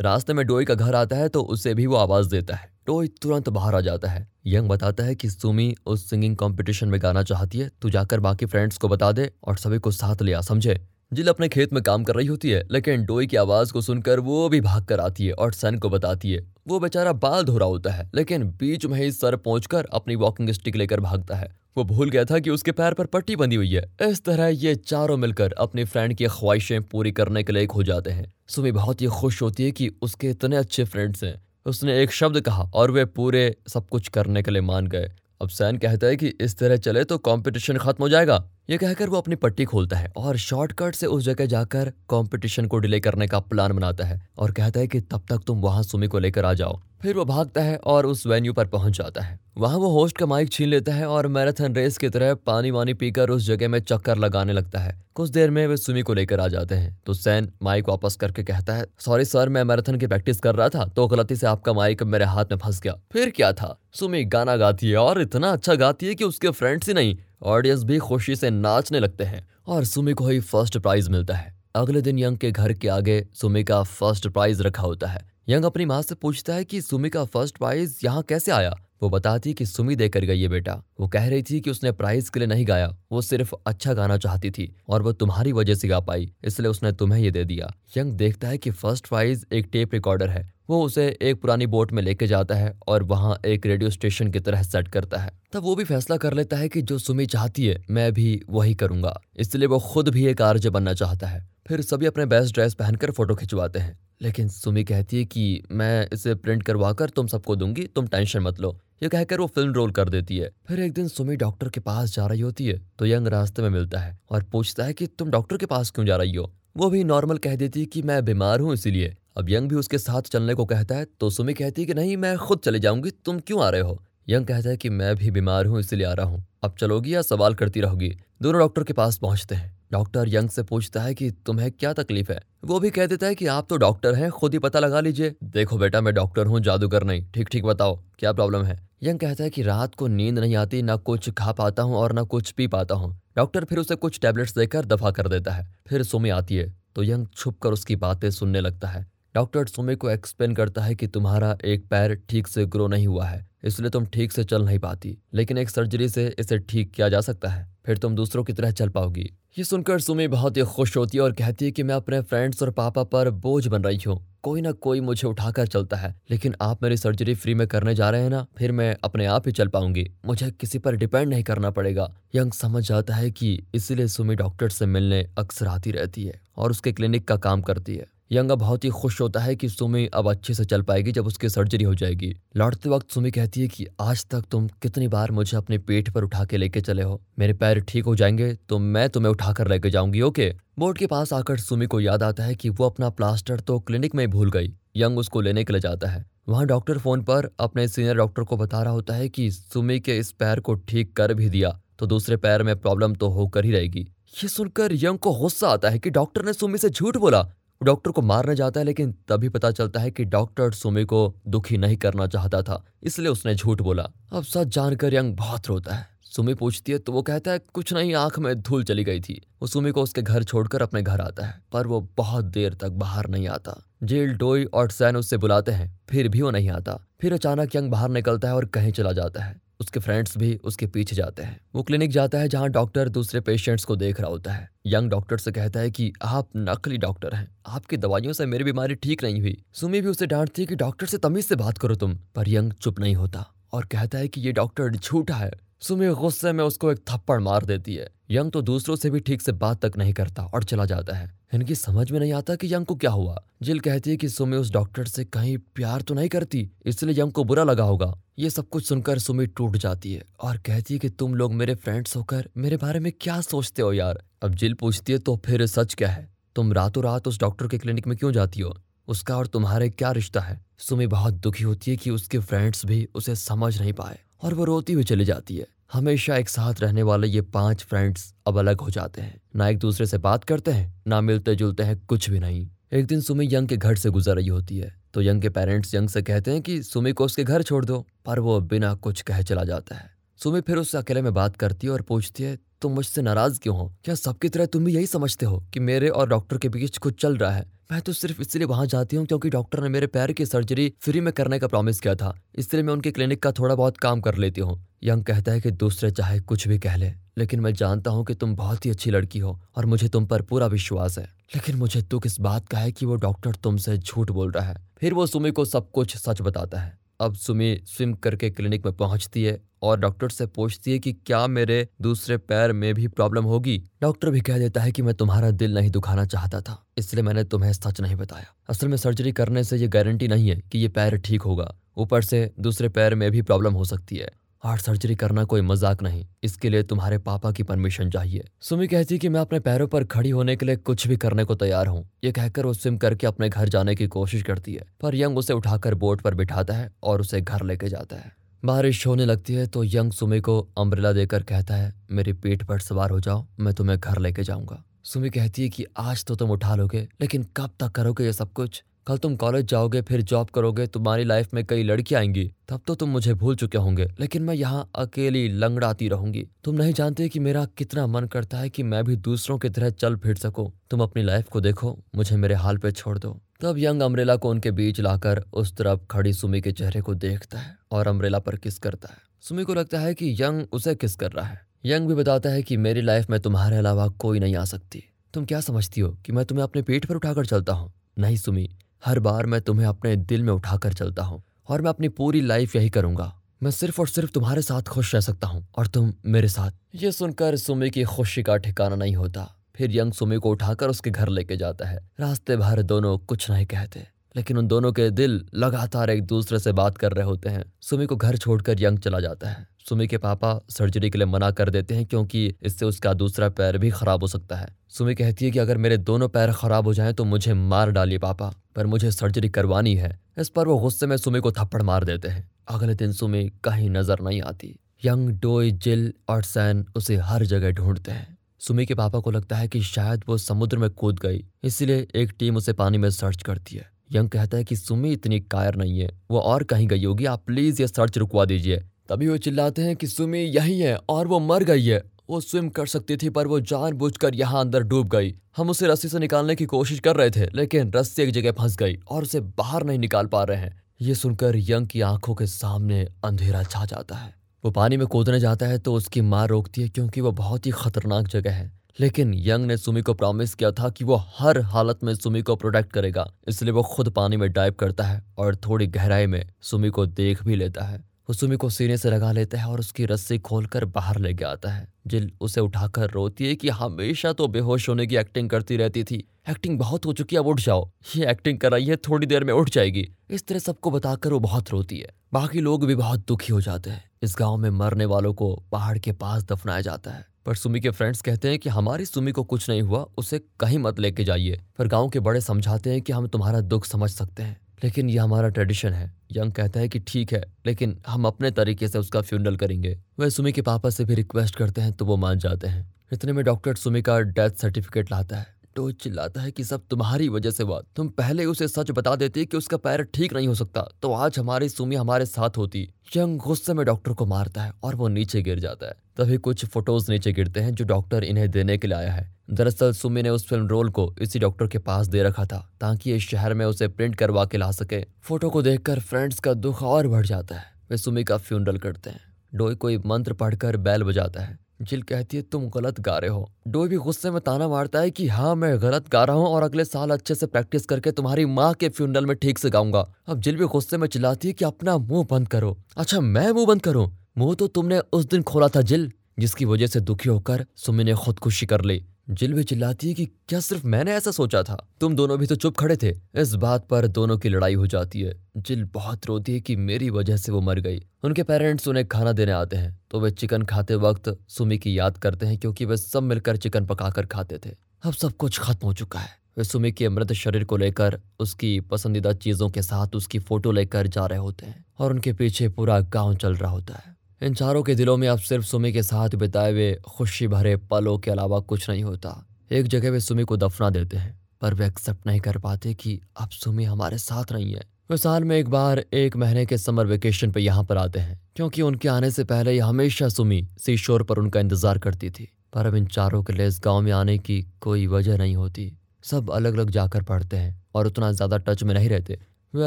रास्ते 0.00 0.32
में 0.32 0.46
डोई 0.46 0.64
का 0.64 0.74
घर 0.74 0.94
आता 0.94 1.16
है 1.16 1.28
तो 1.28 1.42
उसे 1.42 1.74
भी 1.74 1.86
वो 1.86 1.96
आवाज़ 1.96 2.30
देता 2.30 2.54
है। 2.54 2.72
डोई 2.86 3.08
तुरंत 3.08 3.48
बाहर 3.48 3.74
आ 3.74 3.80
जाता 3.80 4.08
है। 4.08 4.26
यंग 4.46 4.68
बताता 4.68 5.04
है 5.04 5.14
कि 5.14 5.30
सुमी 5.30 5.74
उस 5.86 6.10
सिंगिंग 6.10 6.36
कंपटीशन 6.36 6.88
में 6.88 7.02
गाना 7.02 7.22
चाहती 7.22 7.58
है। 7.58 7.70
तू 7.82 7.90
जाकर 7.90 8.20
बाकी 8.20 8.46
फ्रेंड्स 8.46 8.78
को 8.78 8.88
बता 8.88 9.12
दे 9.12 9.30
और 9.44 9.56
सभी 9.56 9.78
को 9.78 9.90
साथ 9.90 10.22
लिया 10.22 10.40
समझे? 10.40 10.86
जिल 11.14 11.28
अपने 11.28 11.48
खेत 11.48 11.72
में 11.72 11.82
काम 11.82 12.04
कर 12.04 12.14
रही 12.14 12.26
होती 12.26 12.50
है, 12.50 12.62
लेकिन 12.70 13.04
डोई 13.04 13.26
की 13.26 13.36
आवाज़ 13.36 13.72
को 13.72 13.80
सुनकर 13.80 14.20
वो 14.20 14.48
भी 14.48 14.60
भाग 14.60 14.84
कर 14.84 15.00
आती 15.00 15.26
है 15.26 15.32
और 15.32 15.52
सन 15.52 15.78
को 15.78 15.90
बताती 15.90 16.32
है। 16.32 16.54
वो 16.68 16.80
बेचारा 16.80 17.12
बाल 17.12 17.44
धो 17.44 17.58
रहा 17.58 17.68
होता 17.68 17.90
है, 17.90 18.10
लेकिन 18.14 18.44
बीच 18.60 18.86
में 18.86 18.98
ही 19.00 19.12
सर 19.12 19.36
पहुंचकर 19.36 19.86
अपनी 19.92 20.14
वॉकिंग 20.14 20.50
स्टिक 20.50 20.76
लेकर 20.76 21.00
भागता 21.00 21.36
है। 21.36 21.48
वो 21.76 21.84
भूल 21.84 22.10
गया 22.10 22.24
था 22.24 22.38
कि 22.38 22.50
उसके 22.50 22.72
पैर 22.72 22.94
पर 22.94 23.06
पट्टी 23.06 23.36
बंधी 23.36 23.56
हुई 23.56 23.70
है। 23.70 23.84
इस 24.02 24.24
तरह 24.24 24.46
ये 24.46 24.74
चारों 24.74 25.16
मिलकर 25.16 25.52
अपनी 25.52 25.84
फ्रेंड 25.84 26.14
की 26.14 26.26
ख्वाहिशें 26.26 26.82
पूरी 26.82 27.12
करने 27.12 27.42
के 27.42 27.52
लिए 27.52 27.66
हो 27.74 27.82
जाते 27.82 28.10
हैं। 28.10 28.32
सुमी 28.48 28.72
बहुत 28.72 29.02
ही 29.02 29.06
खुश 29.06 29.42
होती 29.42 29.64
है 29.64 29.70
कि 29.70 29.90
उसके 30.02 30.30
इतने 30.30 30.56
अच्छे 30.56 30.84
फ्रेंड्स 30.84 31.24
हैं। 31.24 31.42
उसने 31.66 32.02
एक 32.02 32.12
शब्द 32.12 32.40
कहा 32.40 32.70
और 32.74 32.90
वे 32.90 33.04
पूरे 33.04 33.54
सब 33.68 33.88
कुछ 33.88 34.08
करने 34.08 34.42
के 34.42 34.50
लिए 34.50 34.62
मान 34.62 34.86
गए। 34.86 35.12
अब 35.42 35.48
सैन 35.48 35.76
कहता 35.76 36.06
है 36.06 36.16
कि 36.16 36.32
इस 36.40 36.58
तरह 36.58 36.76
चले 36.76 37.04
तो 37.04 37.18
कंपटीशन 37.18 37.76
खत्म 37.76 38.04
हो 38.04 38.08
जाएगा। 38.08 38.50
ये 38.68 38.76
कहकर 38.78 39.08
वो 39.10 39.18
अपनी 39.18 39.34
पट्टी 39.34 39.64
खोलता 39.64 39.96
है 39.96 40.12
और 40.16 40.36
शॉर्टकट 40.36 40.94
से 40.94 41.06
उस 41.06 41.24
जगह 41.24 41.46
जाकर 41.46 41.90
कंपटीशन 42.10 42.66
को 42.66 42.78
डिले 42.78 43.00
करने 43.00 43.26
का 43.26 43.40
प्लान 43.40 43.72
बनाता 43.72 44.04
है 44.04 44.20
और 44.38 44.52
कहता 44.52 44.80
है 44.80 44.86
कि 44.86 45.00
तब 45.00 45.24
तक 45.28 45.40
तुम 45.46 45.60
वहाँ 45.60 45.82
सुमी 45.82 46.06
को 46.06 46.18
लेकर 46.18 46.44
आ 46.44 46.52
जाओ। 46.54 46.80
फिर 47.02 47.16
वो 47.16 47.24
भागता 47.24 47.62
है 47.62 47.76
और 47.76 48.06
उस 48.06 48.26
वेन्यू 48.26 48.52
पर 48.52 48.66
पहुँच 48.66 48.96
जाता 48.98 49.22
है। 49.22 49.38
वहाँ 49.58 49.78
वो 49.78 49.88
होस्ट 49.90 50.18
का 50.18 50.26
माइक 50.26 50.50
छीन 50.52 50.68
लेता 50.68 50.92
है 50.92 51.06
और 51.06 51.26
मैराथन 51.26 51.74
रेस 51.74 51.98
की 51.98 52.08
तरह 52.08 52.34
पानी 52.46 52.70
वानी 52.70 52.94
पीकर 52.94 53.30
उस 53.30 53.42
जगह 53.42 53.68
में 53.68 53.78
चक्कर 53.80 54.18
लगाने 54.18 54.52
लगता 54.52 54.80
है। 54.80 54.96
कुछ 55.14 55.30
देर 55.30 55.50
में 55.50 55.66
वे 55.66 55.76
सुमी 55.76 56.02
को 56.02 56.14
लेकर 56.14 56.40
आ 56.40 56.46
जाते 56.48 56.74
हैं। 56.74 56.96
तो 57.06 57.14
सैन 57.14 57.50
माइक 57.62 57.88
वापस 57.88 58.16
करके 58.16 58.42
कहता 58.42 58.74
है 58.74 58.86
सॉरी 58.98 59.24
सर 59.24 59.48
मैं 59.48 59.64
मैराथन 59.64 59.98
की 59.98 60.06
प्रैक्टिस 60.06 60.40
कर 60.40 60.54
रहा 60.54 60.68
था 60.68 60.86
तो 60.86 61.06
गलती 61.06 61.36
से 61.36 61.46
आपका 61.46 61.72
माइक 61.72 62.02
मेरे 62.02 62.24
हाथ 62.24 62.44
में 62.44 62.58
फंस 62.58 62.80
गया। 62.80 62.94
फिर 63.12 63.30
क्या 63.30 63.52
था? 63.52 63.78
सुमी 63.92 64.24
गाना 64.24 64.56
गाती 64.56 64.90
है 64.90 64.96
और 64.96 65.20
इतना 65.22 65.50
अच्छा 65.50 65.74
गाती 65.74 66.06
है 66.06 66.14
कि 66.14 66.24
उसके 66.24 66.50
फ्रेंड्स 66.50 66.88
ही 66.88 66.94
नहीं। 66.94 67.16
ऑडियंस 67.44 67.82
भी 67.84 67.98
खुशी 67.98 68.36
से 68.36 68.50
नाचने 68.50 69.00
लगते 69.00 69.24
हैं 69.24 69.48
और 69.66 69.84
सुमी 69.84 70.12
को 70.12 70.28
ही 70.28 70.40
फ़र्स्ट 70.40 70.78
प्राइज 70.78 71.08
मिलता 71.08 71.34
है। 71.34 71.54
अगले 71.74 72.00
दिन 72.00 72.18
यंग 72.18 72.38
के 72.38 72.50
घर 72.50 72.72
के 72.72 72.88
आगे 72.88 73.26
सुमी 73.34 73.64
का 73.64 73.82
फ़र्स्ट 73.82 74.28
प्राइज 74.28 74.60
रखा 74.60 74.82
होता 74.82 75.06
है। 75.06 75.30
यंग 75.48 75.64
अपनी 75.64 75.84
माँ 75.84 76.02
से 76.02 76.14
पूछता 76.14 76.54
है 76.54 76.64
कि 76.64 76.80
सुमी 76.80 77.10
का 77.10 77.24
फ़र्स्ट 77.24 77.58
प्राइज 77.58 78.00
यहाँ 78.04 78.22
कैसे 78.22 78.52
आया? 78.52 78.83
वो 79.02 79.10
बताती 79.10 79.52
कि 79.54 79.66
सुमी 79.66 79.96
देकर 79.96 80.24
गई 80.24 80.40
है 80.40 80.48
बेटा। 80.48 80.82
वो 81.00 81.08
कह 81.08 81.28
रही 81.28 81.42
थी 81.42 81.60
कि 81.60 81.70
उसने 81.70 81.92
प्राइज 81.92 82.28
के 82.28 82.40
लिए 82.40 82.48
नहीं 82.48 82.66
गाया, 82.66 82.96
वो 83.12 83.22
सिर्फ़ 83.22 83.54
अच्छा 83.66 83.94
गाना 83.94 84.16
चाहती 84.16 84.50
थी 84.50 84.74
और 84.88 85.02
वो 85.02 85.12
तुम्हारी 85.12 85.52
वजह 85.52 85.74
से 85.74 85.88
गा 85.88 86.00
पाई, 86.00 86.32
इसलिए 86.44 86.70
उसने 86.70 86.92
तुम्हें 86.92 87.20
ये 87.20 87.30
दे 87.30 87.44
दिया। 87.44 87.72
यंग 87.96 88.12
देखता 88.12 88.48
है 88.48 88.58
कि 88.58 88.70
फ़र्स्ट 88.70 89.08
प्राइज 89.08 89.46
एक 89.52 89.68
टेप 89.72 89.94
रिकॉर्डर 89.94 90.28
है। 90.28 90.52
वो 90.70 90.82
उसे 90.82 91.06
एक 91.22 91.40
पुरानी 91.40 91.66
बोट 91.66 91.92
में 91.92 92.02
लेके 92.02 92.26
जाता 92.26 92.54
है 92.54 92.72
और 92.88 93.02
वहाँ 93.02 93.38
एक 93.46 93.66
रेडियो 93.66 93.90
स्टेशन 93.90 94.30
की 94.30 94.40
तरह 94.40 94.62
सेट 94.62 94.88
करता 94.88 95.18
है। 95.18 95.30
तब 95.52 95.62
वो 95.62 95.74
भी 95.76 95.84
फैसला 95.84 96.16
कर 96.16 96.34
लेता 96.34 96.56
है 96.56 96.68
कि 96.68 96.82
जो 96.82 96.98
सुमी 96.98 97.26
चाहती 97.26 97.66
है, 97.66 97.84
मैं 97.90 98.12
भी 98.12 98.40
वही 98.50 98.74
करूँगा। 98.74 99.20
इसलिए 99.36 99.66
वो 99.66 99.78
खुद 99.78 100.08
भी 100.08 100.26
एक 100.26 100.42
आर्ज 100.42 100.66
बनना 100.66 100.94
चाहता 100.94 101.26
है। 101.26 101.46
फिर 101.68 101.82
सभी 101.82 102.06
अपने 102.06 102.26
बेस्ट 102.26 102.54
ड्रेस 102.54 102.74
पहनकर 102.74 103.10
फ़ोटो 103.10 103.34
खिंचवाते 103.34 103.78
हैं। 103.78 103.98
लेकिन 104.24 104.48
सुमी 104.48 104.84
कहती 104.84 105.18
है 105.18 105.24
कि 105.24 105.62
मैं 105.72 106.08
इसे 106.12 106.34
प्रिंट 106.34 106.62
करवा 106.62 106.92
कर 106.92 107.10
तुम 107.10 107.26
सबको 107.26 107.56
दूँगी, 107.56 107.82
तुम 107.86 108.06
टेंशन 108.06 108.40
मत 108.40 108.60
लो। 108.60 108.78
ये 109.02 109.08
कहकर 109.08 109.40
वो 109.40 109.46
फ़िल्म 109.46 109.72
रोल 109.72 109.90
कर 109.90 110.08
देती 110.08 110.36
है। 110.38 110.50
फिर 110.68 110.80
एक 110.80 110.92
दिन 110.92 111.08
सुमी 111.08 111.36
डॉक्टर 111.36 111.68
के 111.68 111.80
पास 111.80 112.14
जा 112.14 112.26
रही 112.26 112.40
होती 112.40 112.66
है 112.66 112.80
तो 112.98 113.06
यंग 113.06 113.26
रास्ते 113.28 113.62
में 113.62 113.68
मिलता 113.70 113.98
है 113.98 114.16
और 114.30 114.42
पूछता 114.42 114.84
है 114.84 114.92
कि 114.92 115.06
तुम 115.08 115.30
डॉक्टर 115.30 115.56
के 115.56 115.66
पास 115.66 115.90
क्यों 115.90 116.06
जा 116.06 116.16
रही 116.16 116.34
हो? 116.34 116.50
वो 116.76 116.90
भी 116.90 117.02
नॉर्मल 117.04 117.38
कह 117.38 117.56
देती 117.56 117.80
है 117.80 117.86
कि 117.86 118.02
मैं 118.02 118.24
बीमार 118.24 118.60
हूँ 118.60 118.72
इसीलिए। 118.74 119.14
अब 119.36 119.50
यंग 119.50 119.68
भी 119.68 119.76
उसके 119.76 119.98
साथ 119.98 120.22
चलने 120.22 120.54
को 120.54 120.64
कहता 120.64 120.94
है 120.94 121.06
तो 121.20 121.30
सुमी 121.30 121.54
कहती 121.54 121.82
है 121.82 121.86
कि 121.86 121.94
नहीं, 121.94 122.16
मैं 122.16 122.36
खुद 122.38 122.58
चले 122.58 122.78
जाऊँगी, 122.78 123.10
तुम 123.24 123.38
क्यों 123.40 123.62
आ 123.62 123.68
रहे 123.70 123.80
हो? 123.80 124.02
यंग 124.28 124.46
कहता 124.46 124.70
है 124.70 124.76
कि 124.76 124.88
मैं 124.90 125.14
भी 125.16 125.30
बीमार 125.30 125.66
हूँ, 125.66 125.80
इसलिए 125.80 126.06
आ 126.06 126.12
रहा 126.12 126.26
हूँ। 126.26 126.44
अब 126.64 126.74
चलोगी 126.78 127.14
या 127.14 127.22
सवाल 127.22 127.54
करती 127.54 127.80
रहोगी? 127.80 128.16
दोनों 128.42 128.60
डॉक्टर 128.60 128.82
के 128.82 128.92
पास 128.92 129.18
पहुँचते 129.18 129.54
हैं। 129.54 129.72
डॉक्टर 129.90 130.28
यंग 130.28 130.48
से 130.48 130.62
पूछता 130.62 131.00
है 131.00 131.14
कि 131.14 131.30
तुम्हें 131.46 131.70
क्या 131.70 131.92
तकलीफ़ 131.92 132.32
है? 132.32 132.40
वो 132.64 132.80
भी 132.80 132.90
कह 132.90 133.06
देता 133.06 133.26
है 133.26 133.34
कि 133.34 133.46
आप 133.46 133.66
तो 133.68 133.76
डॉक्टर 133.76 134.14
हैं, 134.14 134.30
खुद 134.30 134.52
ही 134.52 134.58
पता 134.58 134.78
लगा 134.78 135.00
लीजिए। 135.00 135.34
देखो 135.44 135.78
बेटा, 135.78 136.00
मैं 136.00 136.14
डॉक्टर 136.14 136.46
हूँ, 136.46 136.60
जादूगर 136.60 137.04
नहीं। 137.04 137.24
ठीक 137.34 137.48
ठीक 137.48 137.64
बताओ, 137.64 137.98
क्या 138.18 138.32
प्रॉब्लम 138.32 138.64
है? 138.64 138.78
यंग 139.02 139.18
कहता 139.18 139.44
है 139.44 139.50
कि 139.50 139.62
रात 139.62 139.94
को 139.94 140.06
नींद 140.06 140.38
नहीं 140.38 140.56
आती, 140.56 140.82
ना 140.82 140.96
कुछ 140.96 141.30
खा 141.30 141.52
पाता 141.52 141.82
हूँ 141.82 141.96
और 141.96 142.12
ना 142.12 142.22
कुछ 142.22 142.50
पी 142.50 142.66
पाता 142.66 142.94
हूँ। 142.94 143.16
डॉक्टर 143.36 143.64
फिर 143.64 143.78
उसे 143.78 143.94
कुछ 143.94 144.18
टेबलेट्स 144.20 144.54
देकर 144.58 144.84
दफ़ा 144.84 145.10
कर 145.10 145.28
देता 145.28 145.52
है। 145.52 145.66
फिर 145.88 146.02
सुमी 146.02 146.30
आती 146.30 146.56
है 146.56 146.72
तो 146.94 147.02
यंग 147.02 147.26
छुप 147.36 147.58
कर 147.58 147.72
उसकी 147.72 147.96
बातें 147.96 148.30
सुनने 148.30 148.60
लगता 148.60 148.88
है। 148.88 149.06
डॉक्टर 149.34 149.66
सुमी 149.66 149.94
को 149.96 150.10
एक्सप्लेन 150.10 150.54
करता 150.54 150.82
है 150.82 150.94
कि 150.94 151.06
तुम्हारा 151.06 151.56
एक 151.64 151.86
पैर 151.88 152.14
ठीक 152.28 152.48
से 152.48 152.64
ग्रो 152.66 152.86
नहीं 152.88 153.06
हुआ 153.06 153.24
है, 153.26 153.46
इसलिए 153.64 153.90
तुम 153.90 154.04
ठीक 154.06 154.32
से 154.32 154.44
चल 154.44 154.64
नहीं 154.64 154.78
पाती, 154.78 155.16
लेकिन 155.34 155.58
एक 155.58 155.70
सर्जरी 155.70 156.08
से 156.08 156.26
इसे 156.38 156.58
ठीक 156.60 156.90
किया 156.90 157.08
जा 157.08 157.20
सकता 157.20 157.48
है, 157.48 157.66
फिर 157.86 157.98
तुम 157.98 158.14
दूसरों 158.14 158.44
की 158.44 158.52
तरह 158.52 158.70
चल 158.70 158.88
पाओगी। 158.88 159.30
ये 159.58 159.64
सुनकर 159.64 160.00
सुमी 160.00 160.26
बहुत 160.28 160.56
ही 160.56 160.62
खुश 160.64 160.96
होती 160.96 161.18
है 161.18 161.24
और 161.24 161.32
कहती 161.32 161.64
है 161.64 161.70
कि 161.70 161.82
मैं 161.82 161.94
अपने 161.94 162.20
फ्रेंड्स 162.20 162.62
और 162.62 162.70
पापा 162.70 163.02
पर 163.04 163.30
बोझ 163.32 163.66
बन 163.66 163.82
रही 163.82 163.98
हूँ। 164.06 164.18
कोई 164.42 164.60
ना 164.60 164.72
कोई 164.72 165.00
मुझे 165.00 165.26
उठाकर 165.28 165.66
चलता 165.66 165.96
है, 165.96 166.14
लेकिन 166.30 166.54
आप 166.62 166.82
मेरी 166.82 166.96
सर्जरी 166.96 167.34
फ्री 167.34 167.54
में 167.54 167.66
करने 167.66 167.94
जा 167.94 168.10
रहे 168.10 168.22
हैं 168.22 168.30
ना, 168.30 168.46
फिर 168.58 168.72
मैं 168.72 168.96
अपने 169.04 169.26
आप 169.26 169.46
ही 169.46 169.52
चल 169.52 169.68
पाऊँगी। 169.68 170.06
मुझे 170.26 170.50
किसी 170.50 170.78
पर 170.78 170.96
डिपेंड 170.96 171.28
नहीं 171.28 171.42
करना 171.42 171.70
पड़ेगा। 171.70 172.10
यंग 172.34 172.52
समझ 172.52 172.86
जाता 172.88 173.14
है 173.14 173.30
कि 173.30 173.58
इसीलिए 173.74 174.08
सुमी 174.08 174.34
डॉक्टर 174.36 174.68
से 174.70 174.86
मिलने 174.86 175.26
अक्सर 175.38 175.66
आती 175.66 175.90
रहती 175.90 176.24
है 176.24 176.40
और 176.56 176.70
उसके 176.70 176.92
क्लिनिक 176.92 177.28
का 177.28 177.36
काम 177.38 177.62
करती 177.62 177.96
है। 177.96 178.12
यंगा 178.30 178.54
बहुत 178.54 178.84
ही 178.84 178.90
खुश 178.90 179.20
होता 179.20 179.40
है 179.40 179.54
कि 179.56 179.68
सुमी 179.68 180.06
अब 180.14 180.28
अच्छे 180.30 180.54
से 180.54 180.64
चल 180.64 180.82
पाएगी 180.82 181.12
जब 181.12 181.26
उसकी 181.26 181.48
सर्जरी 181.48 181.84
हो 181.84 181.94
जाएगी। 181.94 182.32
लौटते 182.56 182.88
वक्त 182.88 183.10
सुमी 183.10 183.30
कहती 183.30 183.60
है 183.60 183.68
कि 183.68 183.86
आज 184.00 184.24
तक 184.26 184.44
तुम 184.50 184.66
कितनी 184.82 185.08
बार 185.08 185.30
मुझे 185.30 185.56
अपने 185.56 185.78
पेट 185.78 186.08
पर 186.10 186.24
उठा 186.24 186.44
के 186.44 186.56
लेके 186.56 186.80
चले 186.80 187.02
हो। 187.02 187.20
मेरे 187.38 187.52
पैर 187.52 187.80
ठीक 187.80 188.04
हो 188.04 188.14
जाएँगे 188.16 188.52
तो 188.68 188.78
मैं 188.78 189.08
तुम्हें 189.10 189.30
उठाकर 189.32 189.68
लेके 189.68 189.90
जाऊँगी, 189.90 190.20
ओके? 190.20 190.52
बोर्ड 190.78 190.98
के 190.98 191.06
पास 191.06 191.32
आकर 191.32 191.58
सुमी 191.58 191.86
को 191.86 192.00
याद 192.00 192.22
आता 192.22 192.44
है 192.44 192.54
कि 192.54 192.68
वो 192.68 192.86
अपना 192.86 193.10
प्लास्टर 193.10 193.60
तो 193.60 193.78
क्लिनिक 193.80 194.14
में 194.14 194.28
भूल 194.30 194.50
गई। 194.50 194.72
यंग 194.96 195.18
उसको 195.18 195.40
लेने 195.40 195.64
के 195.64 195.72
लिए 195.72 195.80
जाता 195.80 196.08
है। 196.08 196.24
वहाँ 196.48 196.66
डॉक्टर 196.66 196.98
फ़ोन 196.98 197.22
पर 197.22 197.48
अपने 197.60 197.86
सीनियर 197.88 198.16
डॉक्टर 198.16 198.42
को 198.42 198.56
बता 198.56 198.82
रहा 198.82 198.92
होता 198.92 199.14
है 199.14 199.28
कि 199.28 199.50
सुमी 199.50 199.98
के 200.00 200.16
इस 200.18 200.32
पैर 200.32 200.60
को 200.60 200.74
ठीक 200.74 201.16
कर 201.16 201.34
भी 201.34 201.48
दिया 201.48 201.78
तो 201.98 202.06
दूसरे 202.06 202.36
पैर 202.36 202.62
में 202.62 202.76
प्रॉब्लम 202.76 203.14
तो 203.14 203.28
होकर 203.28 203.64
ही 203.64 203.70
रहेगी। 203.70 204.00
ये 204.34 204.48
सुनकर 204.48 204.92
यंग 204.94 205.18
को 205.18 205.32
गुस्सा 205.32 205.68
आता 205.68 205.90
है 205.90 205.98
कि 205.98 206.10
डॉक्टर 206.10 206.44
ने 206.44 206.52
सुमी 206.52 206.78
से 206.78 206.90
झूठ 206.90 207.16
बोला। 207.16 207.48
डॉक्टर 207.80 208.10
को 208.10 208.22
मारने 208.22 208.54
जाता 208.54 208.80
है, 208.80 208.86
लेकिन 208.86 209.12
तभी 209.28 209.48
पता 209.48 209.70
चलता 209.70 210.00
है 210.00 210.10
कि 210.10 210.24
डॉक्टर 210.24 210.72
सुमी 210.72 211.04
को 211.04 211.34
दुखी 211.48 211.76
नहीं 211.76 211.96
करना 211.96 212.26
चाहता 212.26 212.62
था, 212.62 212.84
इसलिए 213.02 213.28
उसने 213.28 213.54
झूठ 213.54 213.82
बोला। 213.82 214.08
अब 214.32 214.44
सच 214.44 214.66
जानकर 214.66 215.14
यंग 215.14 215.36
बहुत 215.36 215.68
रोता 215.68 215.94
है। 215.94 216.06
सुमी 216.24 216.54
पूछती 216.54 216.92
है 216.92 216.98
तो 216.98 217.12
वो 217.12 217.22
कहता 217.22 217.50
है, 217.50 217.58
कुछ 217.74 217.92
नहीं, 217.92 218.14
आँख 218.14 218.38
में 218.38 218.54
धूल 218.60 218.84
चली 218.84 219.04
गई 219.04 219.20
थी। 219.20 219.40
वो 219.62 219.68
सुमी 219.68 219.90
को 219.90 220.02
उसके 220.02 220.22
घर 220.22 220.42
छोड़कर 220.42 220.82
अपने 220.82 221.02
घर 221.02 221.20
आता 221.20 221.46
है, 221.46 221.62
पर 221.72 221.86
वो 221.86 222.00
बहुत 222.16 222.44
देर 222.44 222.74
तक 222.74 222.88
बाहर 222.88 223.28
नहीं 223.28 223.48
आता। 223.48 223.80
जेल, 224.02 224.34
डोई 224.34 224.64
और 224.64 224.90
सैन 224.90 225.16
उससे 225.16 225.36
बुलाते 225.36 225.72
हैं, 225.72 226.00
फिर 226.08 226.28
भी 226.28 226.42
वो 226.42 226.50
नहीं 226.50 226.70
आता। 226.70 226.98
फिर 227.20 227.32
अचानक 227.32 227.76
यंग 227.76 227.90
बाहर 227.90 228.08
निकलता 228.08 228.48
है 228.48 228.54
और 228.54 228.64
कहीं 228.66 228.92
चला 228.92 229.12
जाता 229.12 229.42
है। 229.42 229.60
उसके 229.84 230.00
फ्रेंड्स 230.00 230.38
भी 230.38 230.60
उसके 230.64 230.86
पीछे 230.86 231.16
जाते 231.16 231.42
हैं। 231.42 231.60
वो 231.74 231.82
क्लिनिक 231.82 232.10
जाता 232.10 232.38
है 232.38 232.48
जहाँ 232.48 232.68
डॉक्टर 232.68 233.08
दूसरे 233.08 233.40
पेशेंट्स 233.40 233.84
को 233.84 233.96
देख 233.96 234.20
रहा 234.20 234.30
होता 234.30 234.52
है। 234.52 234.70
यंग 234.86 235.10
डॉक्टर 235.10 235.38
से 235.38 235.52
कहता 235.52 235.80
है 235.80 235.90
कि, 235.90 236.12
आप 236.22 236.48
नकली 236.56 236.96
डॉक्टर 236.96 237.34
हैं। 237.34 237.56
आपकी 237.66 237.96
दवाइयों 237.96 238.32
से 238.32 238.46
मेरी 238.46 238.64
बीमारी 238.64 238.94
ठीक 238.94 239.24
नहीं 239.24 239.40
हुई। 239.40 239.64
सुमी 239.72 240.00
भी 240.00 240.08
उसे 240.08 240.26
डांटती 240.26 240.62
है 240.62 240.66
कि 240.66 240.76
डॉक्टर 240.76 241.06
से 241.06 241.18
तमीज 241.18 241.44
से 241.44 241.56
बात 241.56 241.78
करो 241.78 241.94
तुम। 241.94 242.18
पर 242.34 242.48
यंग 242.48 242.72
चुप 242.72 243.00
नहीं 243.00 243.14
होता 243.14 243.52
और 243.72 243.84
कहता 243.84 244.18
है 244.18 244.28
कि, 244.28 244.40
ये 244.40 244.52
डॉक्टर 244.52 244.90
झूठा 244.90 245.34
है। 245.34 245.52
सुमी 245.84 246.08
गुस्से 246.08 246.52
में 246.52 246.62
उसको 246.64 246.90
एक 246.92 246.98
थप्पड़ 247.08 247.38
मार 247.40 247.64
देती 247.64 247.94
है। 247.94 248.08
यंग 248.30 248.50
तो 248.52 248.60
दूसरों 248.62 248.94
से 248.96 249.10
भी 249.10 249.20
ठीक 249.20 249.42
से 249.42 249.52
बात 249.52 249.84
तक 249.84 249.96
नहीं 249.98 250.12
करता 250.12 250.42
और 250.44 250.64
चला 250.64 250.84
जाता 250.84 251.16
है। 251.16 251.38
इनकी 251.54 251.74
समझ 251.74 252.10
में 252.12 252.18
नहीं 252.20 252.32
आता 252.32 252.54
कि 252.54 252.72
यंग 252.74 252.86
को 252.86 252.94
क्या 252.94 253.10
हुआ। 253.10 253.42
जिल 253.62 253.80
कहती 253.80 254.10
है 254.10 254.16
कि 254.16 254.28
सुमी 254.28 254.56
उस 254.56 254.70
डॉक्टर 254.70 255.06
से 255.06 255.24
कहीं 255.24 255.58
प्यार 255.74 256.02
तो 256.02 256.14
नहीं 256.14 256.28
करती, 256.28 256.70
इसलिए 256.86 257.20
यंग 257.20 257.32
को 257.32 257.44
बुरा 257.44 257.64
लगा 257.64 257.84
होगा। 257.84 258.12
ये 258.38 258.50
सब 258.50 258.68
कुछ 258.68 258.86
सुनकर 258.86 259.18
सुमी 259.18 259.46
टूट 259.46 259.76
जाती 259.76 260.12
है 260.12 260.24
और 260.40 260.58
कहती 260.58 260.94
है 260.94 261.00
कि 261.00 261.08
तुम 261.08 261.34
लोग 261.34 261.54
मेरे 261.54 261.74
फ्रेंड्स 261.74 262.16
होकर 262.16 262.48
मेरे 262.56 262.76
बारे 262.76 263.00
में 263.00 263.12
क्या 263.20 263.40
सोचते 263.40 263.82
हो 263.82 263.92
यार? 263.92 264.22
अब 264.42 264.54
जिल 264.54 264.74
पूछती 264.74 265.12
है 265.12 265.18
तो 265.18 265.36
फिर 265.36 265.66
सच 265.66 265.94
क्या 265.94 266.08
है? 266.08 266.28
तुम 266.56 266.72
रातों 266.72 267.04
रात 267.04 267.28
उस 267.28 267.40
डॉक्टर 267.40 267.68
के 267.68 267.78
क्लिनिक 267.78 268.06
में 268.06 268.16
क्यों 268.16 268.32
जाती 268.32 268.60
हो? 268.60 268.76
उसका 269.08 269.36
और 269.36 269.46
तुम्हारे 269.46 269.90
क्या 269.90 270.12
रिश्ता 270.12 270.40
है? 270.40 270.60
सुमी 270.78 271.06
बहुत 271.06 271.34
दुखी 271.34 271.64
होती 271.64 271.90
है 271.90 271.96
कि 271.96 272.10
उसके 272.10 272.38
फ्रेंड्स 272.38 272.86
भी 272.86 273.06
उसे 273.14 273.36
समझ 273.36 273.80
नहीं 273.80 273.92
पाए 273.92 274.18
और 274.42 274.54
वो 274.54 274.64
रोती 274.64 274.92
हुई 274.92 275.04
चली 275.04 275.24
जाती 275.24 275.56
है। 275.56 275.66
हमेशा 275.94 276.36
एक 276.36 276.48
साथ 276.48 276.80
रहने 276.80 277.02
वाले 277.02 277.26
ये 277.26 277.40
पाँच 277.40 277.82
फ्रेंड्स 277.82 278.34
अब 278.46 278.58
अलग 278.58 278.80
हो 278.80 278.90
जाते 278.90 279.22
हैं। 279.22 279.40
ना 279.56 279.68
एक 279.68 279.78
दूसरे 279.78 280.06
से 280.06 280.18
बात 280.18 280.44
करते 280.44 280.70
हैं, 280.70 281.02
ना 281.06 281.20
मिलते 281.20 281.54
जुलते 281.54 281.82
हैं, 281.82 281.96
कुछ 282.06 282.28
भी 282.30 282.38
नहीं। 282.38 282.68
एक 282.92 283.06
दिन 283.06 283.20
सुमी 283.20 283.48
यंग 283.52 283.68
के 283.68 283.76
घर 283.76 283.96
से 283.96 284.10
गुजर 284.10 284.36
रही 284.36 284.48
होती 284.48 284.78
है 284.78 284.92
तो 285.14 285.22
यंग 285.22 285.42
के 285.42 285.48
पेरेंट्स 285.48 285.94
यंग 285.94 286.08
से 286.08 286.22
कहते 286.22 286.50
हैं 286.50 286.62
कि, 286.62 286.82
सुमी 286.82 287.12
को 287.12 287.24
उसके 287.24 287.44
घर 287.44 287.62
छोड़ 287.62 287.84
दो। 287.84 288.04
पर 288.26 288.38
वो 288.38 288.60
बिना 288.60 288.94
कुछ 288.94 289.20
कहे 289.22 289.42
चला 289.42 289.64
जाता 289.64 289.96
है। 289.96 290.10
सुमी 290.40 290.60
फिर 290.60 290.76
उससे 290.76 290.98
अकेले 290.98 291.22
में 291.22 291.32
बात 291.34 291.56
करती 291.56 291.86
है 291.86 291.92
और 291.92 292.02
पूछती 292.02 292.42
है, 292.42 292.58
तुम 292.82 292.92
मुझसे 292.92 293.22
नाराज़ 293.22 293.60
क्यों 293.60 293.76
हो? 293.76 293.92
क्या 294.04 294.14
सबकी 294.14 294.48
तरह 294.48 294.66
तुम 294.66 294.84
भी 294.84 294.94
यही 294.94 295.06
समझते 295.06 295.46
हो 295.46 295.62
कि 295.74 295.80
मेरे 295.80 296.08
और 296.08 296.28
डॉक्टर 296.28 296.58
के 296.58 296.68
बीच 296.68 296.98
कुछ 296.98 297.20
चल 297.22 297.36
रहा 297.36 297.50
है? 297.50 297.72
मैं 297.92 298.00
तो 298.00 298.12
सिर्फ़ 298.12 298.40
इसलिए 298.40 298.66
वहाँ 298.66 298.86
जाती 298.86 299.16
हूँ 299.16 299.26
क्योंकि 299.26 299.50
डॉक्टर 299.50 299.80
ने 299.80 299.88
मेरे 299.88 300.06
पैर 300.06 300.32
की 300.32 300.46
सर्जरी 300.46 300.92
फ्री 301.00 301.20
में 301.20 301.32
करने 301.32 301.58
का 301.58 301.66
प्रॉमिस 301.66 302.00
किया 302.00 302.14
था। 302.14 302.34
इसलिए 302.54 302.82
मैं 302.82 302.92
उनके 302.92 303.10
क्लिनिक 303.10 303.42
का 303.42 303.52
थोड़ा 303.52 303.74
बहुत 303.74 303.96
काम 303.96 304.20
कर 304.20 304.34
लेती 304.34 304.60
हूँ। 304.60 304.86
यंग 305.04 305.24
कहता 305.24 305.52
है 305.52 305.60
कि 305.60 305.70
दूसरे 305.70 306.10
चाहे 306.10 306.38
कुछ 306.40 306.66
भी 306.68 306.78
कह 306.78 306.96
ले, 306.96 307.10
लेकिन 307.38 307.60
मैं 307.60 307.72
जानता 307.74 308.10
हूँ 308.10 308.24
कि 308.24 308.34
तुम 308.34 308.54
बहुत 308.56 308.86
ही 308.86 308.90
अच्छी 308.90 309.10
लड़की 309.10 309.38
हो 309.38 309.58
और 309.76 309.86
मुझे 309.86 310.08
तुम 310.08 310.26
पर 310.26 310.42
पूरा 310.42 310.66
विश्वास 310.66 311.18
है। 311.18 311.24
लेकिन 311.54 311.76
मुझे 311.76 312.02
दुख 312.02 312.26
इस 312.26 312.38
बात 312.40 312.68
का 312.68 312.78
है 312.78 312.92
कि 312.92 313.06
वो 313.06 313.16
डॉक्टर 313.16 313.54
तुमसे 313.54 313.96
झूठ 313.98 314.30
बोल 314.30 314.50
रहा 314.50 314.64
है। 314.64 314.76
फिर 315.00 315.14
वो 315.14 315.26
सुमी 315.26 315.50
को 315.50 315.64
सब 315.64 315.90
कुछ 315.90 316.16
सच 316.16 316.40
बताता 316.42 316.80
है। 316.80 316.98
अब 317.20 317.34
सुमी 317.34 317.76
स्विम 317.86 318.12
करके 318.14 318.50
क्लिनिक 318.50 318.86
में 318.86 318.94
पहुँचती 318.94 319.42
है 319.44 319.60
और 319.82 319.98
डॉक्टर 320.00 320.28
से 320.28 320.46
पूछती 320.46 320.92
है 320.92 320.98
कि 320.98 321.12
क्या 321.12 321.46
मेरे 321.46 321.86
दूसरे 322.02 322.36
पैर 322.36 322.72
में 322.72 322.92
भी 322.94 323.08
प्रॉब्लम 323.08 323.44
होगी? 323.44 323.76
डॉक्टर 324.02 324.30
भी 324.30 324.40
कह 324.40 324.58
देता 324.58 324.80
है 324.80 324.92
कि 324.92 325.02
मैं 325.02 325.14
तुम्हारा 325.14 325.50
दिल 325.50 325.74
नहीं 325.74 325.90
दुखाना 325.90 326.24
चाहता 326.26 326.60
था, 326.60 326.82
इसलिए 326.98 327.22
मैंने 327.22 327.44
तुम्हें 327.44 327.72
सच 327.72 328.00
नहीं 328.00 328.16
बताया। 328.16 328.54
असल 328.68 328.88
में 328.88 328.96
सर्जरी 328.96 329.32
करने 329.32 329.64
से 329.64 329.76
ये 329.76 329.88
गारंटी 329.88 330.28
नहीं 330.28 330.48
है 330.48 330.60
कि 330.72 330.78
ये 330.78 330.88
पैर 330.88 331.16
ठीक 331.16 331.42
होगा। 331.42 331.74
ऊपर 331.96 332.22
से 332.22 332.50
दूसरे 332.60 332.88
पैर 332.88 333.14
में 333.14 333.30
भी 333.30 333.42
प्रॉब्लम 333.42 333.74
हो 333.74 333.84
सकती 333.84 334.16
है। 334.16 334.30
हार्ट 334.64 334.80
सर्जरी 334.80 335.14
करना 335.14 335.44
कोई 335.44 335.60
मज़ाक 335.62 336.02
नहीं। 336.02 336.24
इसके 336.42 336.68
लिए 336.68 336.82
तुम्हारे 336.82 337.18
पापा 337.20 337.50
की 337.52 337.62
परमिशन 337.62 338.10
चाहिए। 338.10 338.44
सुमी 338.60 338.86
कहती 338.86 339.18
कि 339.18 339.28
मैं 339.28 339.40
अपने 339.40 339.60
पैरों 339.60 339.86
पर 339.86 340.04
खड़ी 340.06 340.30
होने 340.30 340.56
के 340.56 340.66
लिए 340.66 340.76
कुछ 340.76 341.06
भी 341.06 341.16
करने 341.16 341.44
को 341.44 341.54
तैयार 341.54 341.86
हूँ। 341.86 342.08
ये 342.24 342.32
कहकर 342.32 342.66
वो 342.66 342.72
स्विम 342.74 342.96
करके 342.98 343.26
अपने 343.26 343.48
घर 343.48 343.68
जाने 343.68 343.94
की 343.94 344.06
कोशिश 344.08 344.42
करती 344.42 344.74
है, 344.74 344.86
पर 345.00 345.14
यंग 345.14 345.38
उसे 345.38 345.52
उठाकर 345.52 345.94
बोट 345.96 346.20
पर 346.20 346.34
बिठाता 346.34 346.74
है 346.74 346.90
और 347.02 347.20
उसे 347.20 347.40
घर 347.40 347.64
लेके 347.64 347.88
जाता 347.88 348.16
है। 348.16 348.32
बारिश 348.62 349.06
होने 349.06 349.24
लगती 349.26 349.54
है 349.54 349.66
तो 349.66 349.84
यंग 349.84 350.12
सुमी 350.12 350.40
को 350.40 350.58
अम्ब्रेला 350.78 351.12
देकर 351.12 351.42
कहता 351.42 351.74
है, 351.74 351.92
मेरी 352.10 352.32
पीठ 352.32 352.62
पर 352.62 352.78
सवार 352.80 353.10
हो 353.10 353.20
जाओ, 353.20 353.46
मैं 353.60 353.74
तुम्हें 353.74 353.98
घर 353.98 354.18
लेके 354.18 354.42
जाऊँगा। 354.42 354.82
सुमी 355.04 355.30
कहती 355.30 355.62
है 355.62 355.68
कि 355.68 355.84
आज 355.98 356.24
तो 356.24 356.34
तुम 356.36 356.50
उठा 356.50 356.74
लोगे, 356.74 357.06
लेकिन 357.20 357.46
कब 357.56 357.70
तक 357.80 357.92
करोगे 357.92 358.24
ये 358.24 358.32
सब 358.32 358.52
कुछ? 358.52 358.82
कल 359.06 359.18
तुम 359.18 359.36
कॉलेज 359.36 359.66
जाओगे, 359.66 360.02
फिर 360.02 360.22
जॉब 360.22 360.50
करोगे, 360.50 360.86
तुम्हारी 360.86 361.24
लाइफ 361.24 361.54
में 361.54 361.64
कई 361.66 361.82
लड़कियाँ 361.82 362.20
आएँगी। 362.20 362.52
तब 362.68 362.80
तो 362.86 362.94
तुम 362.94 363.08
मुझे 363.08 363.34
भूल 363.34 363.56
चुके 363.56 363.78
होंगे, 363.78 364.06
लेकिन 364.20 364.42
मैं 364.42 364.54
यहाँ 364.54 364.90
अकेली 364.94 365.48
लंगड़ाती 365.48 366.08
रहूँगी। 366.08 366.46
तुम 366.64 366.74
नहीं 366.74 366.92
जानते 366.92 367.28
कि 367.28 367.38
मेरा 367.38 367.64
कितना 367.64 368.06
मन 368.06 368.24
करता 368.24 368.58
है 368.58 368.68
कि 368.68 368.82
मैं 368.82 369.04
भी 369.04 369.16
दूसरों 369.16 369.58
की 369.58 369.68
तरह 369.68 369.90
चल 369.90 370.16
फिर 370.16 370.36
सकूँ। 370.36 370.72
तुम 370.90 371.00
अपनी 371.00 371.22
लाइफ 371.22 371.48
को 371.48 371.60
देखो, 371.60 371.98
मुझे 372.14 372.36
मेरे 372.36 372.54
हाल 372.54 372.78
पे 372.78 372.92
छोड़ 372.92 373.18
दो। 373.18 373.40
तब 373.60 373.78
यंग 373.78 374.00
अमरेला 374.00 374.36
को 374.36 374.50
उनके 374.50 374.70
बीच 374.70 375.00
लाकर 375.00 375.44
उस 375.52 375.76
तरफ़ 375.76 376.00
खड़ी 376.10 376.32
सुमी 376.32 376.60
के 376.60 376.72
चेहरे 376.72 377.00
को 377.00 377.14
देखता 377.14 377.58
है 377.58 377.76
और 377.90 378.08
अमरेला 378.08 378.38
पर 378.38 378.56
किस 378.56 378.78
करता 378.78 379.08
है। 379.08 379.18
सुमी 379.40 379.64
को 379.64 379.74
लगता 379.74 379.98
है 379.98 380.14
कि 380.14 380.36
यंग 380.40 380.66
उसे 380.72 380.94
किस 380.94 381.16
कर 381.16 381.32
रहा 381.32 381.46
है। 381.46 381.60
यंग 381.86 382.08
भी 382.08 382.14
बताता 382.14 382.50
है 382.50 382.62
कि 382.62 382.76
मेरी 382.76 383.00
लाइफ 383.00 383.30
में 383.30 383.40
तुम्हारे 383.40 383.76
अलावा 383.76 384.08
कोई 384.08 384.38
नहीं 384.38 384.56
आ 384.56 384.64
सकती। 384.64 385.04
तुम 385.34 385.44
क्या 385.44 385.60
समझती 385.60 386.00
हो 386.00 386.16
कि 386.26 386.32
मैं 386.32 386.44
तुम्हें 386.44 386.62
अपने 386.62 386.82
पेट 386.82 387.06
पर 387.06 387.16
उठाकर 387.16 387.46
चलता 387.46 387.72
हूँ? 387.72 387.92
नहीं 388.18 388.36
सुमी 388.36 388.68
हर 389.04 389.18
बार 389.18 389.46
मैं 389.46 389.60
तुम्हें 389.60 389.86
अपने 389.86 390.16
दिल 390.16 390.42
में 390.42 390.52
उठाकर 390.52 390.92
चलता 390.92 391.22
हूँ 391.22 391.42
और 391.68 391.82
मैं 391.82 391.88
अपनी 391.88 392.08
पूरी 392.08 392.40
लाइफ 392.40 392.76
यही 392.76 392.90
करूँगा। 392.90 393.40
मैं 393.62 393.70
सिर्फ़ 393.70 394.00
और 394.00 394.08
सिर्फ़ 394.08 394.30
तुम्हारे 394.30 394.62
साथ 394.62 394.82
खुश 394.82 395.14
रह 395.14 395.20
सकता 395.20 395.46
हूँ 395.46 395.68
और 395.78 395.86
तुम 395.86 396.12
मेरे 396.26 396.48
साथ। 396.48 396.70
ये 396.94 397.12
सुनकर 397.12 397.56
सुमी 397.56 397.90
की 397.90 398.04
खुशी 398.04 398.42
का 398.42 398.56
ठिकाना 398.56 398.96
नहीं 398.96 399.16
होता। 399.16 399.56
फिर 399.76 399.96
यंग 399.96 400.12
सुमी 400.12 400.36
को 400.36 400.50
उठाकर 400.50 400.88
उसके 400.88 401.10
घर 401.10 401.28
लेके 401.28 401.56
जाता 401.56 401.86
है। 401.86 402.10
रास्ते 402.20 402.56
भर 402.56 402.82
दोनों 402.82 403.18
कुछ 403.18 403.50
नहीं 403.50 403.66
कहते। 403.66 404.13
लेकिन 404.34 404.58
उन 404.58 404.66
दोनों 404.66 404.92
के 404.92 405.10
दिल 405.10 405.44
लगातार 405.54 406.10
एक 406.10 406.22
दूसरे 406.22 406.58
से 406.58 406.72
बात 406.72 406.98
कर 406.98 407.12
रहे 407.12 407.24
होते 407.24 407.48
हैं। 407.48 407.64
सुमी 407.80 408.06
को 408.06 408.16
घर 408.16 408.36
छोड़कर 408.36 408.82
यंग 408.82 408.98
चला 408.98 409.20
जाता 409.20 409.48
है। 409.48 409.66
सुमी 409.88 410.06
के 410.06 410.18
पापा 410.18 410.58
सर्जरी 410.70 411.10
के 411.10 411.18
लिए 411.18 411.26
मना 411.26 411.50
कर 411.50 411.70
देते 411.70 411.94
हैं 411.94 412.06
क्योंकि 412.06 412.46
इससे 412.62 412.86
उसका 412.86 413.12
दूसरा 413.14 413.48
पैर 413.48 413.78
भी 413.78 413.90
खराब 413.90 414.20
हो 414.20 414.26
सकता 414.26 414.56
है। 414.56 414.68
सुमी 414.88 415.14
कहती 415.14 415.44
है 415.44 415.50
कि 415.50 415.58
अगर 415.58 415.78
मेरे 415.78 415.96
दोनों 415.96 416.28
पैर 416.28 416.52
खराब 416.52 416.86
हो 416.86 416.94
जाएँ 416.94 417.12
तो 417.12 417.24
मुझे 417.24 417.54
मार 417.54 417.90
डालिए 417.90 418.18
पापा, 418.18 418.52
पर 418.76 418.86
मुझे 418.86 419.10
सर्जरी 419.10 419.48
करवानी 419.48 419.94
है। 419.94 420.18
इस 420.38 420.48
पर 420.48 420.68
वो 420.68 420.78
गुस्से 420.78 421.06
में 421.06 421.16
सुमी 421.16 421.40
को 421.40 421.52
थप्पड़ 421.52 421.82
मार 421.82 422.04
देते 422.04 422.28
हैं। 422.28 422.50
अगले 422.68 422.94
दिन 422.94 423.12
सुमी 423.12 423.48
कहीं 423.64 423.90
नज़र 423.90 424.20
नहीं 424.20 424.42
आती। 424.42 424.74
यंग 425.04 425.30
डोई, 425.30 425.70
जिल 425.70 426.12
और 426.28 426.42
सैन 426.42 426.86
उसे 426.96 427.16
हर 427.16 427.44
जगह 427.44 427.70
ढूंढते 427.70 428.12
हैं। 428.12 428.38
सुमी 428.58 428.86
के 428.86 428.94
पापा 428.94 429.18
को 429.18 429.30
लगता 429.30 429.56
है 429.56 429.68
कि 429.68 429.82
शायद 429.82 430.24
वो 430.28 430.38
समुद्र 430.38 430.78
में 430.78 430.90
कूद 430.90 431.18
गई, 431.18 431.44
इसलिए 431.64 432.06
एक 432.14 432.32
टीम 432.38 432.56
उसे 432.56 432.72
पानी 432.72 432.98
में 432.98 433.10
सर्च 433.10 433.42
करती 433.42 433.76
है। 433.76 433.93
यंग 434.12 434.28
कहता 434.28 434.56
है 434.56 434.64
कि 434.64 434.76
सुमी 434.76 435.12
इतनी 435.12 435.40
कायर 435.40 435.74
नहीं 435.74 436.00
है, 436.00 436.10
वो 436.30 436.40
और 436.40 436.62
कहीं 436.62 436.88
गई 436.88 437.04
होगी, 437.04 437.24
आप 437.24 437.42
प्लीज़ 437.46 437.82
ये 437.82 437.88
सर्च 437.88 438.18
रुकवा 438.18 438.44
दीजिए। 438.44 438.76
तभी 439.08 439.28
वो 439.28 439.36
चिल्लाते 439.36 439.82
हैं 439.82 439.96
कि 439.96 440.06
सुमी 440.06 440.38
यही 440.38 440.78
है 440.80 440.96
और 441.08 441.26
वो 441.26 441.38
मर 441.40 441.64
गई 441.64 441.84
है। 441.84 442.02
वो 442.30 442.40
स्विम 442.40 442.68
कर 442.68 442.86
सकती 442.86 443.16
थी, 443.16 443.28
पर 443.30 443.46
वो 443.46 443.60
जानबूझकर 443.60 444.34
यहाँ 444.34 444.60
अंदर 444.60 444.82
डूब 444.82 445.08
गई। 445.08 445.34
हम 445.56 445.70
उसे 445.70 445.86
रस्सी 445.86 446.08
से 446.08 446.18
निकालने 446.18 446.54
की 446.54 446.64
कोशिश 446.64 447.00
कर 447.00 447.16
रहे 447.16 447.30
थे, 447.30 447.46
लेकिन 447.46 447.92
रस्सी 447.92 448.22
एक 448.22 448.30
जगह 448.30 448.52
फंस 448.52 448.76
गई 448.76 448.96
और 449.08 449.22
उसे 449.22 449.40
बाहर 449.40 449.84
नहीं 449.84 449.98
निकाल 449.98 450.26
पा 450.26 450.44
रहे 450.44 450.56
हैं। 450.56 450.82
ये 451.00 451.14
सुनकर 451.14 451.56
यंग 451.56 451.86
की 451.86 452.00
आँखों 452.00 452.34
के 452.34 452.46
सामने 452.46 453.02
अंधेरा 453.24 453.62
छा 453.62 453.84
जाता 453.84 454.16
है। 454.16 454.34
वो 454.64 454.70
पानी 454.70 454.96
में 454.96 455.06
कूदने 455.06 455.40
जाता 455.40 455.66
है 455.66 455.78
तो 455.78 455.94
उसकी 455.94 456.20
माँ 456.20 456.46
रोकती 456.46 456.82
है 456.82 456.88
क्योंकि 456.88 457.20
वो 457.20 457.32
बहुत 457.32 457.66
ही 457.66 457.70
खतरनाक 457.70 458.28
जगह 458.28 458.52
है। 458.52 458.72
लेकिन 459.00 459.34
यंग 459.34 459.66
ने 459.66 459.76
सुमी 459.76 460.02
को 460.02 460.14
प्रॉमिस 460.14 460.54
किया 460.54 460.70
था 460.70 460.88
कि 460.88 461.04
वो 461.04 461.24
हर 461.38 461.60
हालत 461.60 462.04
में 462.04 462.14
सुमी 462.14 462.42
को 462.42 462.56
प्रोटेक्ट 462.56 462.92
करेगा। 462.92 463.32
इसलिए 463.48 463.72
वो 463.72 463.82
खुद 463.82 464.08
पानी 464.08 464.36
में 464.36 464.52
डाइव 464.52 464.72
करता 464.72 465.04
है 465.04 465.24
और 465.38 465.56
थोड़ी 465.56 465.86
गहराई 465.86 466.26
में 466.26 466.50
सुमी 466.60 466.88
को 466.88 467.06
देख 467.06 467.44
भी 467.44 467.56
लेता 467.56 467.84
है। 467.84 467.98
वो 467.98 468.32
सुमी 468.32 468.56
को 468.56 468.70
सीने 468.70 468.96
से 468.96 469.10
लगा 469.10 469.32
लेता 469.32 469.58
है 469.58 469.66
और 469.66 469.80
उसकी 469.80 470.06
रस्सी 470.06 470.38
खोलकर 470.38 470.84
बाहर 470.84 471.18
लेके 471.18 471.44
आता 471.44 471.70
है। 471.70 471.92
जिल 472.06 472.32
उसे 472.40 472.60
उठाकर 472.60 473.10
रोती 473.10 473.46
है 473.46 473.54
कि 473.54 473.68
हमेशा 473.68 474.32
तो 474.32 474.48
बेहोश 474.48 474.88
होने 474.88 475.06
की 475.06 475.16
एक्टिंग 475.16 475.50
करती 475.50 475.76
रहती 475.76 476.04
थी। 476.04 476.28
एक्टिंग 476.50 476.78
बहुत 476.78 477.06
हो 477.06 477.12
चुकी 477.12 477.36
है, 477.36 477.40
अब 477.40 477.46
उठ 477.46 477.60
जाओ। 477.60 477.90
ये 478.16 478.30
एक्टिंग 478.30 478.58
कराई 478.58 478.84
है, 478.84 478.96
थोड़ी 478.96 479.26
देर 479.26 479.44
में 479.44 479.54
उठ 479.54 479.70
जाएगी। 479.70 480.08
इस 480.30 480.46
तरह 480.46 480.58
सबको 480.58 480.90
बताकर 480.90 481.32
वो 481.32 481.40
बहुत 481.40 481.70
रोती 481.70 481.98
है। 481.98 482.08
बाकी 482.32 482.60
लोग 482.60 482.86
भी 482.86 482.94
बहुत 482.94 483.24
दुखी 483.28 483.52
हो 483.52 483.60
जाते 483.60 483.90
हैं। 483.90 484.10
इस 484.22 484.36
गाँव 484.38 484.56
में 484.56 484.70
मरने 484.70 485.04
वालों 485.04 485.34
को 485.34 485.64
पहाड़ 485.72 485.98
के 485.98 486.12
पास 486.12 486.44
दफनाया 486.44 486.80
जाता 486.80 487.10
है। 487.10 487.33
पर 487.46 487.54
सुमी 487.54 487.80
के 487.80 487.90
फ्रेंड्स 487.90 488.22
कहते 488.22 488.48
हैं 488.48 488.58
कि 488.58 488.68
हमारी 488.68 489.04
सुमी 489.04 489.32
को 489.32 489.44
कुछ 489.44 489.70
नहीं 489.70 489.82
हुआ, 489.82 490.06
उसे 490.18 490.40
कहीं 490.60 490.78
मत 490.78 491.00
लेके 491.00 491.24
जाइए। 491.24 491.60
फिर 491.76 491.86
गाँव 491.86 492.08
के 492.08 492.20
बड़े 492.20 492.40
समझाते 492.40 492.90
हैं 492.90 493.02
कि 493.02 493.12
हम 493.12 493.26
तुम्हारा 493.26 493.60
दुख 493.60 493.84
समझ 493.84 494.10
सकते 494.10 494.42
हैं। 494.42 494.60
लेकिन 494.84 495.10
यह 495.10 495.22
हमारा 495.22 495.48
ट्रेडिशन 495.48 495.92
है। 495.92 496.14
यंग 496.32 496.52
कहता 496.52 496.80
है 496.80 496.88
कि 496.88 496.98
ठीक 496.98 497.32
है, 497.32 497.52
लेकिन 497.66 498.02
हम 498.06 498.26
अपने 498.26 498.50
तरीके 498.50 498.88
से 498.88 498.98
उसका 498.98 499.20
फ्यूनरल 499.20 499.56
करेंगे। 499.56 500.00
वह 500.18 500.28
सुमी 500.28 500.52
के 500.52 500.62
पापा 500.62 500.90
से 500.90 501.04
भी 501.04 501.14
रिक्वेस्ट 501.14 501.56
करते 501.56 501.80
हैं 501.80 501.92
तो 501.92 502.04
वो 502.04 502.16
मान 502.16 502.38
जाते 502.38 502.66
हैं। 502.66 502.94
इतने 503.12 503.32
में 503.32 503.44
डॉक्टर 503.44 503.74
सुमी 503.74 504.02
का 504.02 504.20
डेथ 504.20 504.50
सर्टिफिकेट 504.50 505.12
लाता 505.12 505.36
है। 505.36 505.46
तो 505.76 505.90
चिल्लाता 505.92 506.40
है 506.40 506.50
कि 506.50 506.64
सब 506.64 506.82
तुम्हारी 506.90 507.28
वजह 507.28 507.50
से 507.50 507.62
हुआ। 507.62 507.82
तुम 507.96 508.08
पहले 508.08 508.44
उसे 508.44 508.68
सच 508.68 508.90
बता 508.90 509.16
देती 509.16 509.46
कि 509.46 509.56
उसका 509.56 509.76
पैर 509.76 510.02
ठीक 510.02 510.34
नहीं 510.34 510.48
हो 510.48 510.54
सकता। 510.54 510.88
तो 511.02 511.12
आज 511.12 511.38
हमारी 511.38 511.68
सुमी 511.68 511.96
हमारे 511.96 512.26
साथ 512.26 512.50
होती। 512.56 512.94
यंग 513.16 513.38
गुस्से 513.38 513.74
में 513.74 513.86
डॉक्टर 513.86 514.12
को 514.12 514.26
मारता 514.26 514.62
है 514.62 514.72
और 514.82 514.94
वो 514.94 515.08
नीचे 515.08 515.42
गिर 515.42 515.58
जाता 515.58 515.86
है। 515.86 515.94
तभी 516.16 516.36
कुछ 516.36 516.64
फ़ोटोज़ 516.64 517.12
नीचे 517.12 517.32
गिरते 517.32 517.60
हैं 517.60 517.74
जो 517.74 517.84
डॉक्टर 517.84 518.24
इन्हें 518.24 518.50
देने 518.50 518.78
के 518.78 518.88
लिए 518.88 518.96
आया 518.96 519.12
है। 519.12 519.36
दरअसल 519.50 519.92
सुमी 519.92 520.22
ने 520.22 520.30
उस 520.30 520.48
फ़िल्म 520.48 520.66
रोल 520.66 520.90
को 520.90 521.14
इसी 521.22 521.38
डॉक्टर 521.38 521.66
के 521.66 521.78
पास 521.78 522.06
दे 522.06 522.22
रखा 522.22 522.44
था, 522.44 522.72
ताकि 522.80 523.14
इस 523.14 523.28
शहर 523.28 523.54
में 523.54 523.66
उसे 523.66 523.88
प्रिंट 523.88 524.16
करवा 524.16 524.44
के 524.44 524.58
ला 524.58 524.70
सके। 524.70 525.04
फ़ोटो 525.22 525.50
को 525.50 525.62
देखकर 525.62 526.00
फ्रेंड्स 526.00 526.40
का 526.40 526.54
दुख 526.54 526.82
और 526.82 527.08
बढ़ 527.08 527.26
जाता 527.26 527.54
है। 527.54 527.64
वे 527.90 527.96
सुमी 527.96 528.24
का 528.24 528.36
फ्यूनरल 528.36 528.78
करते 528.78 529.10
हैं। 529.10 529.20
डोई 529.54 529.74
कोई 529.74 529.98
मंत्र 529.98 530.32
पढ़कर 530.32 530.76
बैल 530.76 531.02
बजाता 531.02 531.42
है। 531.42 531.63
जिल 531.82 532.02
कहती 532.02 532.36
है, 532.36 532.42
तुम 532.42 532.68
गलत 532.68 533.00
गा 533.00 533.18
रहे 533.18 533.30
हो। 533.30 533.52
डोबी 533.68 533.96
गुस्से 533.96 534.30
में 534.30 534.40
ताना 534.40 534.68
मारता 534.68 535.00
है 535.00 535.10
कि 535.10 535.28
हाँ 535.28 535.54
मैं 535.54 535.82
गलत 535.82 536.08
गा 536.08 536.24
रहा 536.24 536.36
हूँ 536.36 536.46
और 536.46 536.62
अगले 536.62 536.84
साल 536.84 537.10
अच्छे 537.10 537.34
से 537.34 537.46
प्रैक्टिस 537.46 537.86
करके 537.86 538.10
तुम्हारी 538.12 538.46
माँ 538.46 538.74
के 538.74 538.88
फ्यूनरल 538.88 539.26
में 539.26 539.36
ठीक 539.36 539.58
से 539.58 539.70
गाऊँगा। 539.70 540.14
अब 540.28 540.40
जिल 540.40 540.56
भी 540.56 540.64
गुस्से 540.64 540.96
में 540.96 541.08
चिल्लाती 541.08 541.48
है 541.48 541.54
कि, 541.54 541.64
अपना 541.64 541.98
मुँह 541.98 542.26
बंद 542.30 542.48
करो। 542.48 542.78
अच्छा 542.96 543.20
मैं 543.20 543.50
मुँह 543.50 543.66
बंद 543.66 543.82
करूँ? 543.82 544.18
मुँह 544.38 544.54
तो 544.54 544.66
तुमने 544.66 544.98
उस 544.98 545.24
दिन 545.24 545.42
खोला 545.42 545.68
था, 545.68 545.80
जिल, 545.80 546.12
जिसकी 546.38 546.64
वजह 546.64 546.86
से 546.86 547.00
दुखी 547.00 547.28
होकर 547.28 547.66
सुमी 547.76 548.04
ने 548.04 548.14
खुदकुशी 548.14 548.66
कर 548.66 548.80
ली। 548.80 549.04
जिल 549.30 549.54
भी 549.54 549.64
चिल्लाती 549.64 550.08
है 550.08 550.14
कि 550.14 550.26
क्या 550.26 550.60
सिर्फ़ 550.60 550.86
मैंने 550.86 551.12
ऐसा 551.12 551.30
सोचा 551.30 551.62
था? 551.62 551.88
तुम 552.00 552.16
दोनों 552.16 552.38
भी 552.38 552.46
तो 552.46 552.54
चुप 552.54 552.76
खड़े 552.76 552.96
थे। 552.96 553.14
इस 553.36 553.54
बात 553.54 553.86
पर 553.88 554.06
दोनों 554.06 554.38
की 554.38 554.48
लड़ाई 554.48 554.74
हो 554.74 554.86
जाती 554.86 555.20
है। 555.20 555.46
जिल 555.56 555.84
बहुत 555.84 556.26
रोती 556.26 556.52
है 556.52 556.60
कि 556.60 556.76
मेरी 556.76 557.10
वजह 557.10 557.36
से 557.36 557.52
वो 557.52 557.60
मर 557.60 557.80
गई। 557.80 558.00
उनके 558.24 558.42
पेरेंट्स 558.42 558.88
उन्हें 558.88 559.08
खाना 559.08 559.32
देने 559.32 559.52
आते 559.52 559.76
हैं 559.76 560.00
तो 560.10 560.20
वे 560.20 560.30
चिकन 560.30 560.62
खाते 560.62 560.94
वक्त 560.94 561.38
सुमी 561.48 561.78
की 561.78 561.98
याद 561.98 562.18
करते 562.18 562.46
हैं 562.46 562.58
क्योंकि 562.58 562.84
वे 562.84 562.96
सब 562.96 563.22
मिलकर 563.22 563.56
चिकन 563.56 563.86
पकाकर 563.86 564.26
खाते 564.26 564.58
थे। 564.58 564.70
अब 565.02 565.12
सब 565.12 565.32
कुछ 565.32 565.58
खत्म 565.58 565.86
हो 565.86 565.94
चुका 565.94 566.18
है। 566.18 566.30
वे 566.58 566.64
सुमी 566.64 566.92
के 566.92 567.08
मृत 567.08 567.32
शरीर 567.32 567.64
को 567.64 567.76
लेकर, 567.76 568.20
उसकी 568.40 568.80
पसंदीदा 568.80 569.32
चीज़ों 569.32 569.70
के 569.70 569.82
साथ 569.82 570.08
उसकी 570.14 570.38
फ़ोटो 570.38 570.72
लेकर 570.72 571.06
जा 571.06 571.26
रहे 571.26 571.38
होते 571.38 571.66
हैं 571.66 571.84
और 571.98 572.12
उनके 572.12 572.32
पीछे 572.32 572.68
पूरा 572.68 573.00
गाँव 573.00 573.34
चल 573.34 573.54
रहा 573.54 573.70
होता 573.70 573.94
है। 573.94 574.13
इन 574.44 574.54
चारों 574.54 574.82
के 574.82 574.94
दिलों 574.94 575.16
में 575.16 575.26
अब 575.28 575.38
सिर्फ़ 575.38 575.64
सुमी 575.64 575.92
के 575.92 576.02
साथ 576.02 576.34
बिताए 576.34 576.72
हुए 576.72 576.92
खुशी 577.08 577.46
भरे 577.48 577.76
पलों 577.90 578.18
के 578.18 578.30
अलावा 578.30 578.58
कुछ 578.60 578.88
नहीं 578.90 579.02
होता। 579.04 579.30
एक 579.72 579.86
जगह 579.86 580.10
वे 580.10 580.20
सुमी 580.20 580.42
को 580.42 580.56
दफना 580.56 580.90
देते 580.90 581.16
हैं, 581.16 581.40
पर 581.60 581.74
वे 581.74 581.86
एक्सेप्ट 581.86 582.26
नहीं 582.26 582.40
कर 582.40 582.58
पाते 582.58 582.92
कि 582.94 583.20
अब 583.40 583.50
सुमी 583.50 583.84
हमारे 583.84 584.18
साथ 584.18 584.52
नहीं 584.52 584.74
है। 584.74 584.82
वे 585.10 585.16
साल 585.16 585.44
में 585.44 585.56
एक 585.56 585.68
बार 585.68 586.04
एक 586.14 586.36
महीने 586.36 586.66
के 586.66 586.78
समर 586.78 587.06
वेकेशन 587.06 587.52
पर 587.52 587.60
यहाँ 587.60 587.84
पर 587.84 587.96
आते 587.96 588.18
हैं, 588.18 588.40
क्योंकि 588.56 588.82
उनके 588.82 589.08
आने 589.08 589.30
से 589.30 589.44
पहले 589.44 589.72
ही 589.72 589.78
हमेशा 589.78 590.28
सुमी 590.28 590.62
सी 590.78 590.96
शोर 590.96 591.22
पर 591.22 591.38
उनका 591.38 591.60
इंतज़ार 591.60 591.98
करती 591.98 592.30
थी। 592.30 592.48
पर 592.72 592.86
अब 592.86 592.94
इन 592.94 593.06
चारों 593.06 593.42
के 593.42 593.52
लिए 593.52 593.66
इस 593.66 593.80
गाँव 593.84 594.00
में 594.00 594.12
आने 594.12 594.38
की 594.38 594.62
कोई 594.80 595.06
वजह 595.06 595.38
नहीं 595.38 595.56
होती। 595.56 595.92
सब 596.24 596.50
अलग 596.50 596.74
अलग 596.74 596.90
जाकर 596.90 597.22
पढ़ते 597.22 597.56
हैं 597.56 597.84
और 597.94 598.06
उतना 598.06 598.32
ज़्यादा 598.32 598.56
टच 598.58 598.82
में 598.82 598.94
नहीं 598.94 599.08
रहते। 599.08 599.40
वे 599.74 599.86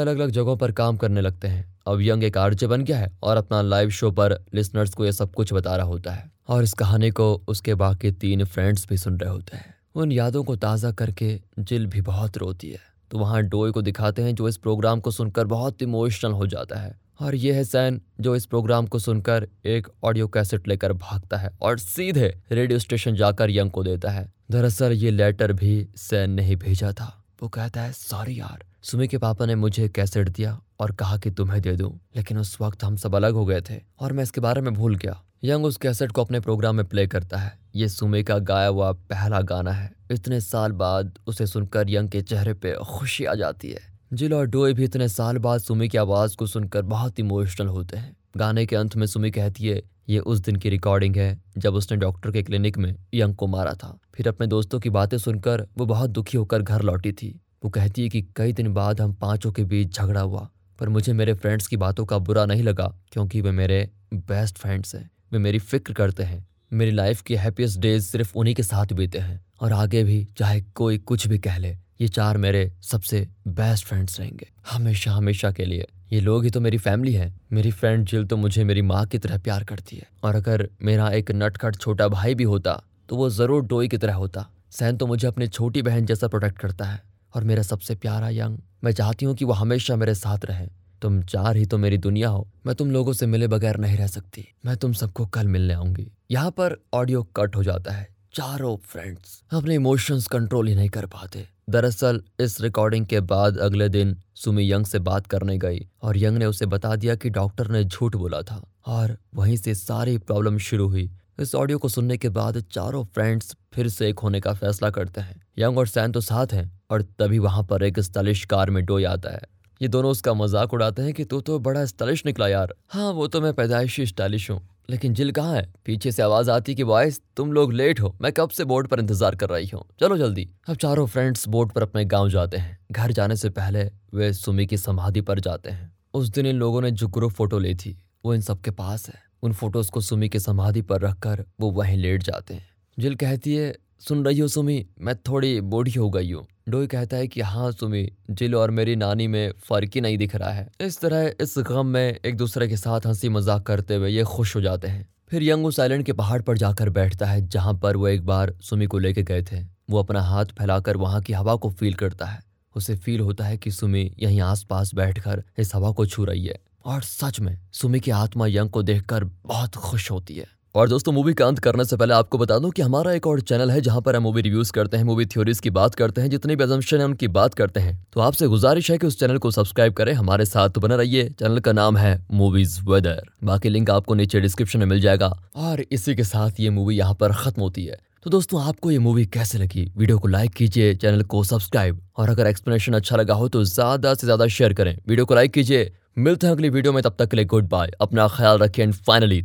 अलग 0.00 0.18
अलग 0.18 0.30
जगहों 0.30 0.56
पर 0.56 0.72
काम 0.72 0.96
करने 0.96 1.20
लगते 1.20 1.48
हैं। 1.48 1.77
अब 1.88 2.00
यंग 2.00 2.24
एक 2.24 2.38
आर्जे 2.38 2.66
बन 2.66 2.84
गया 2.84 2.98
है 2.98 3.10
और 3.22 3.36
अपना 3.36 3.62
लाइव 3.62 3.90
शो 3.90 4.10
पर 4.10 4.32
लिसनर्स 4.54 4.94
को 4.94 5.04
यह 5.04 5.12
सब 5.12 5.32
कुछ 5.34 5.52
बता 5.52 5.76
रहा 5.76 5.86
होता 5.86 6.12
है। 6.12 6.30
और 6.48 6.62
इस 6.62 6.72
कहानी 6.72 7.10
को 7.10 7.32
उसके 7.48 7.74
बाकी 7.74 8.12
तीन 8.12 8.44
फ्रेंड्स 8.44 8.86
भी 8.88 8.96
सुन 8.96 9.18
रहे 9.18 9.30
होते 9.30 9.56
हैं। 9.56 9.74
उन 9.94 10.12
यादों 10.12 10.44
को 10.44 10.56
ताज़ा 10.56 10.90
करके 10.92 11.40
जिल 11.58 11.86
भी 11.86 12.00
बहुत 12.00 12.38
रोती 12.38 12.70
है। 12.70 12.80
तो 13.10 13.18
वहाँ 13.18 13.42
डोई 13.42 13.70
को 13.70 13.82
दिखाते 13.82 14.22
हैं 14.22 14.34
जो 14.34 14.48
इस 14.48 14.56
प्रोग्राम 14.56 15.00
को 15.00 15.10
सुनकर 15.10 15.46
बहुत 15.46 15.82
इमोशनल 15.82 16.32
हो 16.32 16.46
जाता 16.46 16.78
है। 16.78 16.98
और 17.20 17.34
ये 17.34 17.52
है 17.52 17.64
सैन 17.64 18.00
जो 18.20 18.36
इस 18.36 18.46
प्रोग्राम 18.46 18.86
को 18.86 18.98
सुनकर 18.98 19.46
एक 19.66 19.88
ऑडियो 20.04 20.26
कैसेट 20.28 20.68
लेकर 20.68 20.92
भागता 20.92 21.36
है 21.36 21.50
और 21.62 21.78
सीधे 21.78 22.28
रेडियो 22.52 22.78
स्टेशन 22.78 23.14
जाकर 23.14 23.50
यंग 23.50 23.70
को 23.70 23.82
देता 23.84 24.10
है। 24.10 24.32
दरअसल 24.50 24.92
ये 24.92 25.10
लेटर 25.10 25.52
भी 25.52 25.88
सैन 25.96 26.30
ने 26.30 26.42
ही 26.42 26.56
भेजा 26.56 26.92
था। 26.92 27.24
वो 27.42 27.48
कहता 27.48 27.80
है 27.80 27.92
सॉरी 27.92 28.40
यार, 28.40 28.64
सुमी 28.82 29.08
के 29.08 29.18
पापा 29.18 29.46
ने 29.46 29.54
मुझे 29.54 29.88
कैसेट 29.88 30.28
दिया 30.28 30.60
और 30.80 30.92
कहा 30.92 31.16
कि 31.16 31.30
तुम्हें 31.30 31.60
दे 31.62 31.76
दूँ, 31.76 32.00
लेकिन 32.16 32.38
उस 32.38 32.56
वक्त 32.60 32.84
हम 32.84 32.96
सब 32.96 33.14
अलग 33.14 33.34
हो 33.34 33.44
गए 33.46 33.60
थे 33.60 33.80
और 34.00 34.12
मैं 34.12 34.22
इसके 34.22 34.40
बारे 34.40 34.60
में 34.60 34.74
भूल 34.74 34.94
गया। 34.94 35.22
यंग 35.44 35.64
उस 35.64 35.76
कैसेट 35.76 36.12
को 36.12 36.24
अपने 36.24 36.40
प्रोग्राम 36.40 36.76
में 36.76 36.86
प्ले 36.86 37.06
करता 37.06 37.38
है। 37.38 37.58
ये 37.74 37.88
सुमे 37.88 38.22
का 38.22 38.38
गाया 38.38 38.68
हुआ 38.68 38.92
पहला 38.92 39.40
गाना 39.40 39.72
है। 39.72 39.92
इतने 40.10 40.40
साल 40.40 40.72
बाद 40.72 41.18
उसे 41.26 41.46
सुनकर 41.46 41.90
यंग 41.90 42.08
के 42.08 42.22
चेहरे 42.22 42.54
पे 42.54 42.74
खुशी 42.84 43.24
आ 43.24 43.34
जाती 43.34 43.70
है। 43.70 43.80
जिल 44.12 44.34
और 44.34 44.46
डोए 44.46 44.72
भी 44.72 44.84
इतने 44.84 45.08
साल 45.08 45.38
बाद 45.38 45.60
सुमी 45.60 45.88
की 45.88 45.98
आवाज़ 45.98 46.36
को 46.36 46.46
सुनकर 46.46 46.82
बहुत 46.82 47.20
इमोशनल 47.20 47.66
होते 47.66 47.96
हैं। 47.96 48.16
गाने 48.36 48.66
के 48.66 48.76
अंत 48.76 48.96
में 48.96 49.06
सुमी 49.06 49.30
कहती 49.30 49.66
है 49.66 49.82
ये 50.08 50.18
उस 50.18 50.38
दिन 50.38 50.56
की 50.56 50.70
रिकॉर्डिंग 50.70 51.16
है, 51.16 51.42
जब 51.58 51.74
उसने 51.74 51.96
डॉक्टर 51.96 52.30
के 52.30 52.42
क्लिनिक 52.42 52.78
में 52.78 52.96
यंग 53.14 53.34
को 53.34 53.46
मारा 53.46 53.74
था। 53.74 53.98
फिर 54.14 54.28
अपने 54.28 54.46
दोस्तों 54.46 54.80
की 54.80 54.90
बातें 54.90 55.18
सुनकर 55.18 55.66
वो 55.78 55.86
बहुत 55.86 56.10
दुखी 56.10 56.36
होकर 56.38 56.62
घर 56.62 56.82
लौटी 56.82 57.12
थी। 57.12 57.40
वो 57.64 57.70
कहती 57.70 58.02
है 58.02 58.08
कि 58.08 58.22
कई 58.36 58.52
दिन 58.52 58.72
बाद 58.74 59.00
हम 59.00 59.12
पाँचों 59.12 59.52
के 59.52 59.64
बीच 59.64 59.96
झगड़ा 59.96 60.20
हुआ, 60.20 60.50
पर 60.78 60.88
मुझे 60.88 61.12
मेरे 61.12 61.34
फ्रेंड्स 61.34 61.66
की 61.66 61.76
बातों 61.76 62.06
का 62.06 62.18
बुरा 62.18 62.46
नहीं 62.46 62.62
लगा, 62.62 62.94
क्योंकि 63.12 63.40
वे 63.40 63.50
मेरे 63.50 63.90
बेस्ट 64.14 64.58
फ्रेंड्स 64.58 64.94
हैं। 64.94 65.10
वे 65.32 65.38
मेरी 65.38 65.58
फ़िक्र 65.58 65.92
करते 65.92 66.22
हैं। 66.22 66.48
मेरी 66.72 66.90
लाइफ 66.90 67.22
के 67.22 67.36
हैप्पीस्ट 67.36 67.78
डेज़ 67.78 68.06
सिर्फ़ 68.06 68.32
उन्हीं 68.34 68.54
के 68.54 68.62
साथ 68.62 68.86
बीते 68.92 69.18
हैं। 69.18 69.44
और 69.60 69.72
आगे 69.72 70.04
भी, 70.04 70.28
चाहे 70.38 70.60
कोई 70.60 70.98
कुछ 70.98 71.26
भी 71.26 71.38
कह 71.38 71.58
ले, 71.58 71.76
ये 72.00 72.08
चार 72.08 72.36
मेरे 72.36 72.72
सबसे 72.82 73.28
बेस्ट 73.48 73.84
फ्रेंड्स 73.84 74.20
रहेंगे। 74.20 74.48
हमेशा 74.70 75.12
हमेशा 75.12 75.50
के 75.50 75.64
लिए। 75.64 75.86
ये 76.10 76.20
लोग 76.20 76.44
ही 76.44 76.50
तो 76.50 76.60
मेरी 76.60 76.78
फैमिली 76.78 77.12
है। 77.12 77.32
मेरी 77.52 77.70
फ्रेंड 77.70 78.06
जिल 78.06 78.24
तो 78.24 78.36
मुझे 78.36 78.64
मेरी 78.64 78.82
माँ 78.82 79.04
की 79.06 79.18
तरह 79.18 79.38
प्यार 79.38 79.64
करती 79.64 79.96
है। 79.96 80.06
और 80.24 80.36
अगर 80.36 80.68
मेरा 80.82 81.10
एक 81.10 81.30
नटखट 81.32 81.76
छोटा 81.76 82.08
भाई 82.08 82.34
भी 82.34 82.44
होता 82.44 82.80
तो 83.08 83.16
वो 83.16 83.28
ज़रूर 83.30 83.66
डोई 83.66 83.88
की 83.88 83.98
तरह 83.98 84.14
होता। 84.14 84.46
सैन 84.70 84.96
तो 84.96 85.06
मुझे 85.06 85.26
अपनी 85.28 85.46
छोटी 85.48 85.82
बहन 85.82 86.06
जैसा 86.06 86.28
प्रोटेक्ट 86.28 86.58
करता 86.58 86.84
है। 86.84 87.00
और 87.34 87.44
मेरा 87.44 87.62
सबसे 87.62 87.94
प्यारा 87.94 88.28
यंग, 88.28 88.58
मैं 88.84 88.92
चाहती 88.92 89.26
हूँ 89.26 89.34
कि 89.34 89.44
वो 89.44 89.52
हमेशा 89.52 89.96
मेरे 89.96 90.14
साथ 90.14 90.44
रहे। 90.44 90.66
तुम 91.02 91.20
चार 91.22 91.56
ही 91.56 91.64
तो 91.66 91.78
मेरी 91.78 91.98
दुनिया 91.98 92.28
हो। 92.28 92.46
मैं 92.66 92.74
तुम 92.74 92.90
लोगों 92.90 93.12
से 93.12 93.26
मिले 93.26 93.48
बगैर 93.48 93.76
नहीं 93.76 93.96
रह 93.96 94.06
सकती। 94.06 94.46
मैं 94.66 94.76
तुम 94.76 94.92
सबको 94.92 95.26
कल 95.26 95.46
मिलने 95.46 95.74
आऊँगी। 95.74 96.06
यहाँ 96.30 96.50
पर 96.50 96.76
ऑडियो 96.94 97.22
कट 97.36 97.56
हो 97.56 97.62
जाता 97.62 97.92
है। 97.92 98.08
चारों 98.34 98.76
फ्रेंड्स 98.76 99.42
अपने 99.52 99.74
इमोशंस 99.74 100.26
कंट्रोल 100.26 100.68
ही 100.68 100.74
नहीं 100.74 100.88
कर 100.88 101.06
पाते। 101.06 101.48
दरअसल, 101.70 102.22
इस 102.40 102.60
रिकॉर्डिंग 102.60 103.06
के 103.06 103.20
बाद 103.20 103.58
अगले 103.58 103.88
दिन 103.88 104.16
सुमी 104.34 104.72
यंग 104.72 104.86
से 104.86 104.98
बात 104.98 105.26
करने 105.26 105.58
गई 105.58 105.88
और 106.02 106.18
यंग 106.18 106.38
ने 106.38 106.46
उसे 106.46 106.66
बता 106.66 106.96
दिया 106.96 107.14
कि 107.14 107.30
डॉक्टर 107.30 107.68
ने 107.68 107.84
झूठ 107.84 108.16
बोला 108.16 108.42
था 108.42 108.72
और 108.86 109.18
वहीं 109.34 109.56
से 109.56 109.74
सारी 109.74 110.18
प्रॉब्लम 110.18 110.58
शुरू 110.58 110.88
हुई। 110.88 111.10
इस 111.40 111.54
ऑडियो 111.54 111.78
को 111.78 111.88
सुनने 111.88 112.16
के 112.16 112.28
बाद 112.28 112.64
चारों 112.72 113.04
फ्रेंड्स 113.04 113.56
फिर 113.72 113.88
से 113.88 114.08
एक 114.08 114.18
होने 114.18 114.40
का 114.40 114.52
फैसला 114.52 114.90
करते 114.90 115.20
हैं। 115.20 115.42
यंग 115.58 115.78
और 115.78 115.86
सैन 115.86 116.12
तो 116.12 116.20
साथ 116.20 116.46
हैं 116.52 116.80
और 116.90 117.02
तभी 117.02 117.38
वहाँ 117.38 117.64
पर 117.64 117.82
एक 117.82 118.00
स्टाइलिश 118.00 118.44
कार 118.44 118.70
में 118.70 118.84
डोई 118.84 119.04
आता 119.04 119.30
है। 119.30 119.42
ये 119.80 119.88
दोनों 119.88 120.10
उसका 120.10 120.34
मज़ाक 120.34 120.72
उड़ाते 120.74 121.02
हैं 121.02 121.12
कि 121.12 121.24
तू 121.24 121.40
तो 121.40 121.58
बड़ा 121.58 121.84
स्टाइलिश 121.86 122.24
निकला 122.26 122.48
यार। 122.48 122.74
हाँ 122.88 123.10
वो 123.12 123.26
तो 123.26 123.40
मैं 123.40 123.52
पैदाइशी 123.52 124.06
स्टाइलिश 124.06 124.50
हूँ, 124.50 124.60
लेकिन 124.88 125.14
जिल 125.14 125.30
कहाँ 125.32 125.54
है? 125.54 125.66
पीछे 125.84 126.12
से 126.12 126.22
आवाज़ 126.22 126.50
आती 126.50 126.74
कि 126.74 126.84
बॉयस 126.84 127.20
तुम 127.36 127.52
लोग 127.52 127.72
लेट 127.72 128.00
हो, 128.00 128.14
मैं 128.20 128.32
कब 128.32 128.50
से 128.50 128.64
बोर्ड 128.64 128.88
पर 128.88 129.00
इंतज़ार 129.00 129.34
कर 129.34 129.48
रही 129.48 129.68
हूँ? 129.68 129.84
चलो 130.00 130.16
जल्दी। 130.16 130.48
अब 130.68 130.76
चारों 130.76 131.06
फ्रेंड्स 131.06 131.48
बोर्ड 131.48 131.72
पर 131.72 131.82
अपने 131.82 132.04
गाँव 132.06 132.28
जाते 132.28 132.56
हैं। 132.56 132.78
घर 132.92 133.12
जाने 133.12 133.36
से 133.36 133.50
पहले 133.50 133.84
वे 134.14 134.32
सुमी 134.32 134.66
की 134.66 134.76
समाधि 134.78 135.20
पर 135.20 135.40
जाते 135.40 135.70
हैं। 135.70 135.92
उस 136.14 136.28
दिन 136.28 136.46
इन 136.46 136.56
लोगों 136.56 136.80
ने 136.82 136.90
जो 136.90 137.08
ग्रुप 137.08 137.32
फ़ोटो 137.32 137.58
ली 137.58 137.74
थी, 137.74 137.96
वो 138.24 138.34
इन 138.34 138.40
सबके 138.40 138.70
पास 138.72 139.08
है। 139.08 139.14
उन 139.42 139.52
फ़ोटोज़ 139.52 139.90
को 139.90 140.00
सुमी 140.00 140.28
की 140.28 140.38
समाधि 140.40 140.82
पर 140.82 141.00
रखकर 141.00 141.44
वो 141.60 141.70
वहीं 141.72 141.96
लेट 141.96 142.22
जाते 142.22 142.54
हैं। 142.54 142.66
जिल 142.98 143.14
कहती 143.16 143.54
है 143.54 143.74
सुन 144.00 144.24
रही 144.24 144.38
हो 144.38 144.48
सुमी, 144.48 144.86
मैं 145.00 145.16
थोड़ी 145.16 145.60
बूढ़ी 145.60 145.92
हो 145.92 146.10
गई 146.10 146.32
हूँ। 146.32 146.46
डोई 146.68 146.86
कहता 146.86 147.16
है 147.16 147.26
कि 147.28 147.40
हाँ 147.40 147.72
सुमी, 147.72 148.12
जिल 148.30 148.54
और 148.54 148.70
मेरी 148.70 148.96
नानी 148.96 149.26
में 149.26 149.52
फ़र्क 149.58 149.90
ही 149.94 150.00
नहीं 150.00 150.18
दिख 150.18 150.36
रहा 150.36 150.50
है। 150.50 150.70
इस 150.80 151.00
तरह, 151.00 151.32
इस 151.40 151.54
गम 151.58 151.86
में 151.86 152.18
एक 152.24 152.36
दूसरे 152.36 152.68
के 152.68 152.76
साथ 152.76 153.00
हँसी 153.06 153.28
मज़ाक 153.28 153.62
करते 153.62 153.94
हुए 153.94 154.10
ये 154.10 154.24
खुश 154.24 154.56
हो 154.56 154.60
जाते 154.60 154.88
हैं। 154.88 155.08
फिर 155.30 155.42
यंग 155.42 155.66
उस 155.66 155.80
आइलैंड 155.80 156.04
के 156.04 156.12
पहाड़ 156.12 156.42
पर 156.42 156.58
जाकर 156.58 156.90
बैठता 156.90 157.26
है, 157.26 157.48
जहाँ 157.48 157.74
पर 157.74 157.96
वो 157.96 158.08
एक 158.08 158.26
बार 158.26 158.54
सुमी 158.60 158.86
को 158.86 158.98
लेके 158.98 159.22
गए 159.22 159.42
थे। 159.42 159.64
वो 159.90 159.98
अपना 159.98 160.20
हाथ 160.20 160.44
फैलाकर 160.44 160.96
वहाँ 160.96 161.22
की 161.22 161.32
हवा 161.32 161.56
को 161.56 161.70
फील 161.70 161.94
करता 161.94 162.26
है। 162.26 162.40
उसे 162.76 162.96
फील 162.96 163.20
होता 163.20 163.44
है 163.44 163.58
कि 163.58 163.70
सुमी 163.70 164.14
यहीं 164.18 164.40
आसपास 164.40 164.94
बैठकर 164.94 165.44
इस 165.58 165.74
हवा 165.74 165.90
को 165.90 166.06
छू 166.06 166.24
रही 166.24 166.46
है। 166.46 166.58
और 166.84 167.02
सच 167.02 167.40
में, 167.40 167.58
सुमी 167.72 168.00
की 168.00 168.10
आत्मा 168.10 168.46
यंग 168.46 168.70
को 168.70 168.82
देखकर 168.82 169.24
बहुत 169.24 169.74
खुश 169.74 170.10
होती 170.10 170.34
है। 170.34 170.57
और 170.78 170.88
दोस्तों 170.88 171.12
मूवी 171.12 171.32
का 171.34 171.46
अंत 171.46 171.58
करने 171.58 171.84
से 171.84 171.96
पहले 171.96 172.14
आपको 172.14 172.38
बता 172.38 172.58
दूँ 172.58 172.70
कि 172.70 172.82
हमारा 172.82 173.12
एक 173.12 173.26
और 173.26 173.40
चैनल 173.40 173.70
है 173.70 173.80
जहाँ 173.80 174.00
पर 174.00 174.16
हम 174.16 174.22
मूवी 174.22 174.42
रिव्यूज़ 174.42 174.70
करते 174.72 174.96
हैं 174.96 175.04
मूवी 175.04 175.24
थ्योरीज 175.26 175.60
की 175.60 175.70
बात 175.70 175.94
करते 175.94 176.20
हैं, 176.20 176.30
जितनी 176.30 176.56
भी 176.56 176.64
एजम्पन 176.64 176.98
है 176.98 177.04
उनकी 177.04 177.28
बात 177.28 177.54
करते 177.54 177.80
हैं। 177.80 177.96
तो 178.12 178.20
आपसे 178.20 178.46
गुजारिश 178.46 178.90
है 178.90 178.98
कि 178.98 179.06
उस 179.06 179.18
चैनल 179.20 179.38
को 179.38 179.50
सब्सक्राइब 179.50 179.92
करें, 179.92 180.12
हमारे 180.14 180.44
साथ 180.44 180.70
तो 180.70 180.80
बने 180.80 180.96
रहिए। 180.96 181.28
चैनल 181.30 181.60
का 181.60 181.72
नाम 181.72 181.96
है 181.96 182.12
मूवीज़ 182.32 182.78
वेदर 182.90 183.22
बाकी 183.44 183.68
लिंक 183.68 183.90
आपको 183.90 184.14
नीचे 184.14 184.40
डिस्क्रिप्शन 184.40 184.78
में 184.78 184.86
मिल 184.86 185.00
जाएगा। 185.00 185.32
और 185.56 185.84
इसी 185.92 186.14
के 186.14 186.24
साथ 186.24 186.60
ये 186.60 186.70
मूवी 186.70 186.96
यहाँ 186.96 187.14
पर 187.14 187.32
खत्म 187.34 187.62
होती 187.62 187.84
है। 187.84 187.98
तो 188.24 188.30
दोस्तों, 188.30 188.62
आपको 188.62 188.90
ये 188.90 188.98
मूवी 189.00 189.26
कैसे 189.28 189.58
लगी? 189.58 189.90
वीडियो 189.96 190.18
को 190.18 190.28
लाइक 190.28 190.54
कीजिए 190.54 190.94
चैनल 190.96 191.22
को 191.24 191.44
सब्सक्राइब 191.44 192.00
और 192.16 192.30
अगर 192.30 192.46
एक्सप्लेनेशन 192.46 192.94
अच्छा 192.94 193.16
लगा 193.16 193.34
हो 193.34 193.48
तो 193.48 193.64
ज़्यादा 193.66 194.14
से 194.14 194.26
ज़्यादा 194.26 194.46
शेयर 194.48 194.74
करें। 194.74 194.96
वीडियो 195.08 195.26
को 195.26 195.34
लाइक 195.34 195.52
कीजिए। 195.52 195.92
मिलते 196.18 196.46
हैं 196.46 196.54
अगली 196.54 196.68
वीडियो 196.70 196.92
में, 196.92 197.02
तब 197.02 197.16
तक 197.18 197.28
के 197.28 197.36
लिए 197.36 197.44
गुड 197.46 197.68
बाय 197.68 197.90
अपना 198.00 198.28
ख्याल 198.28 198.58
रखें। 198.58 198.82
And 198.82 198.94
finally 198.96 199.44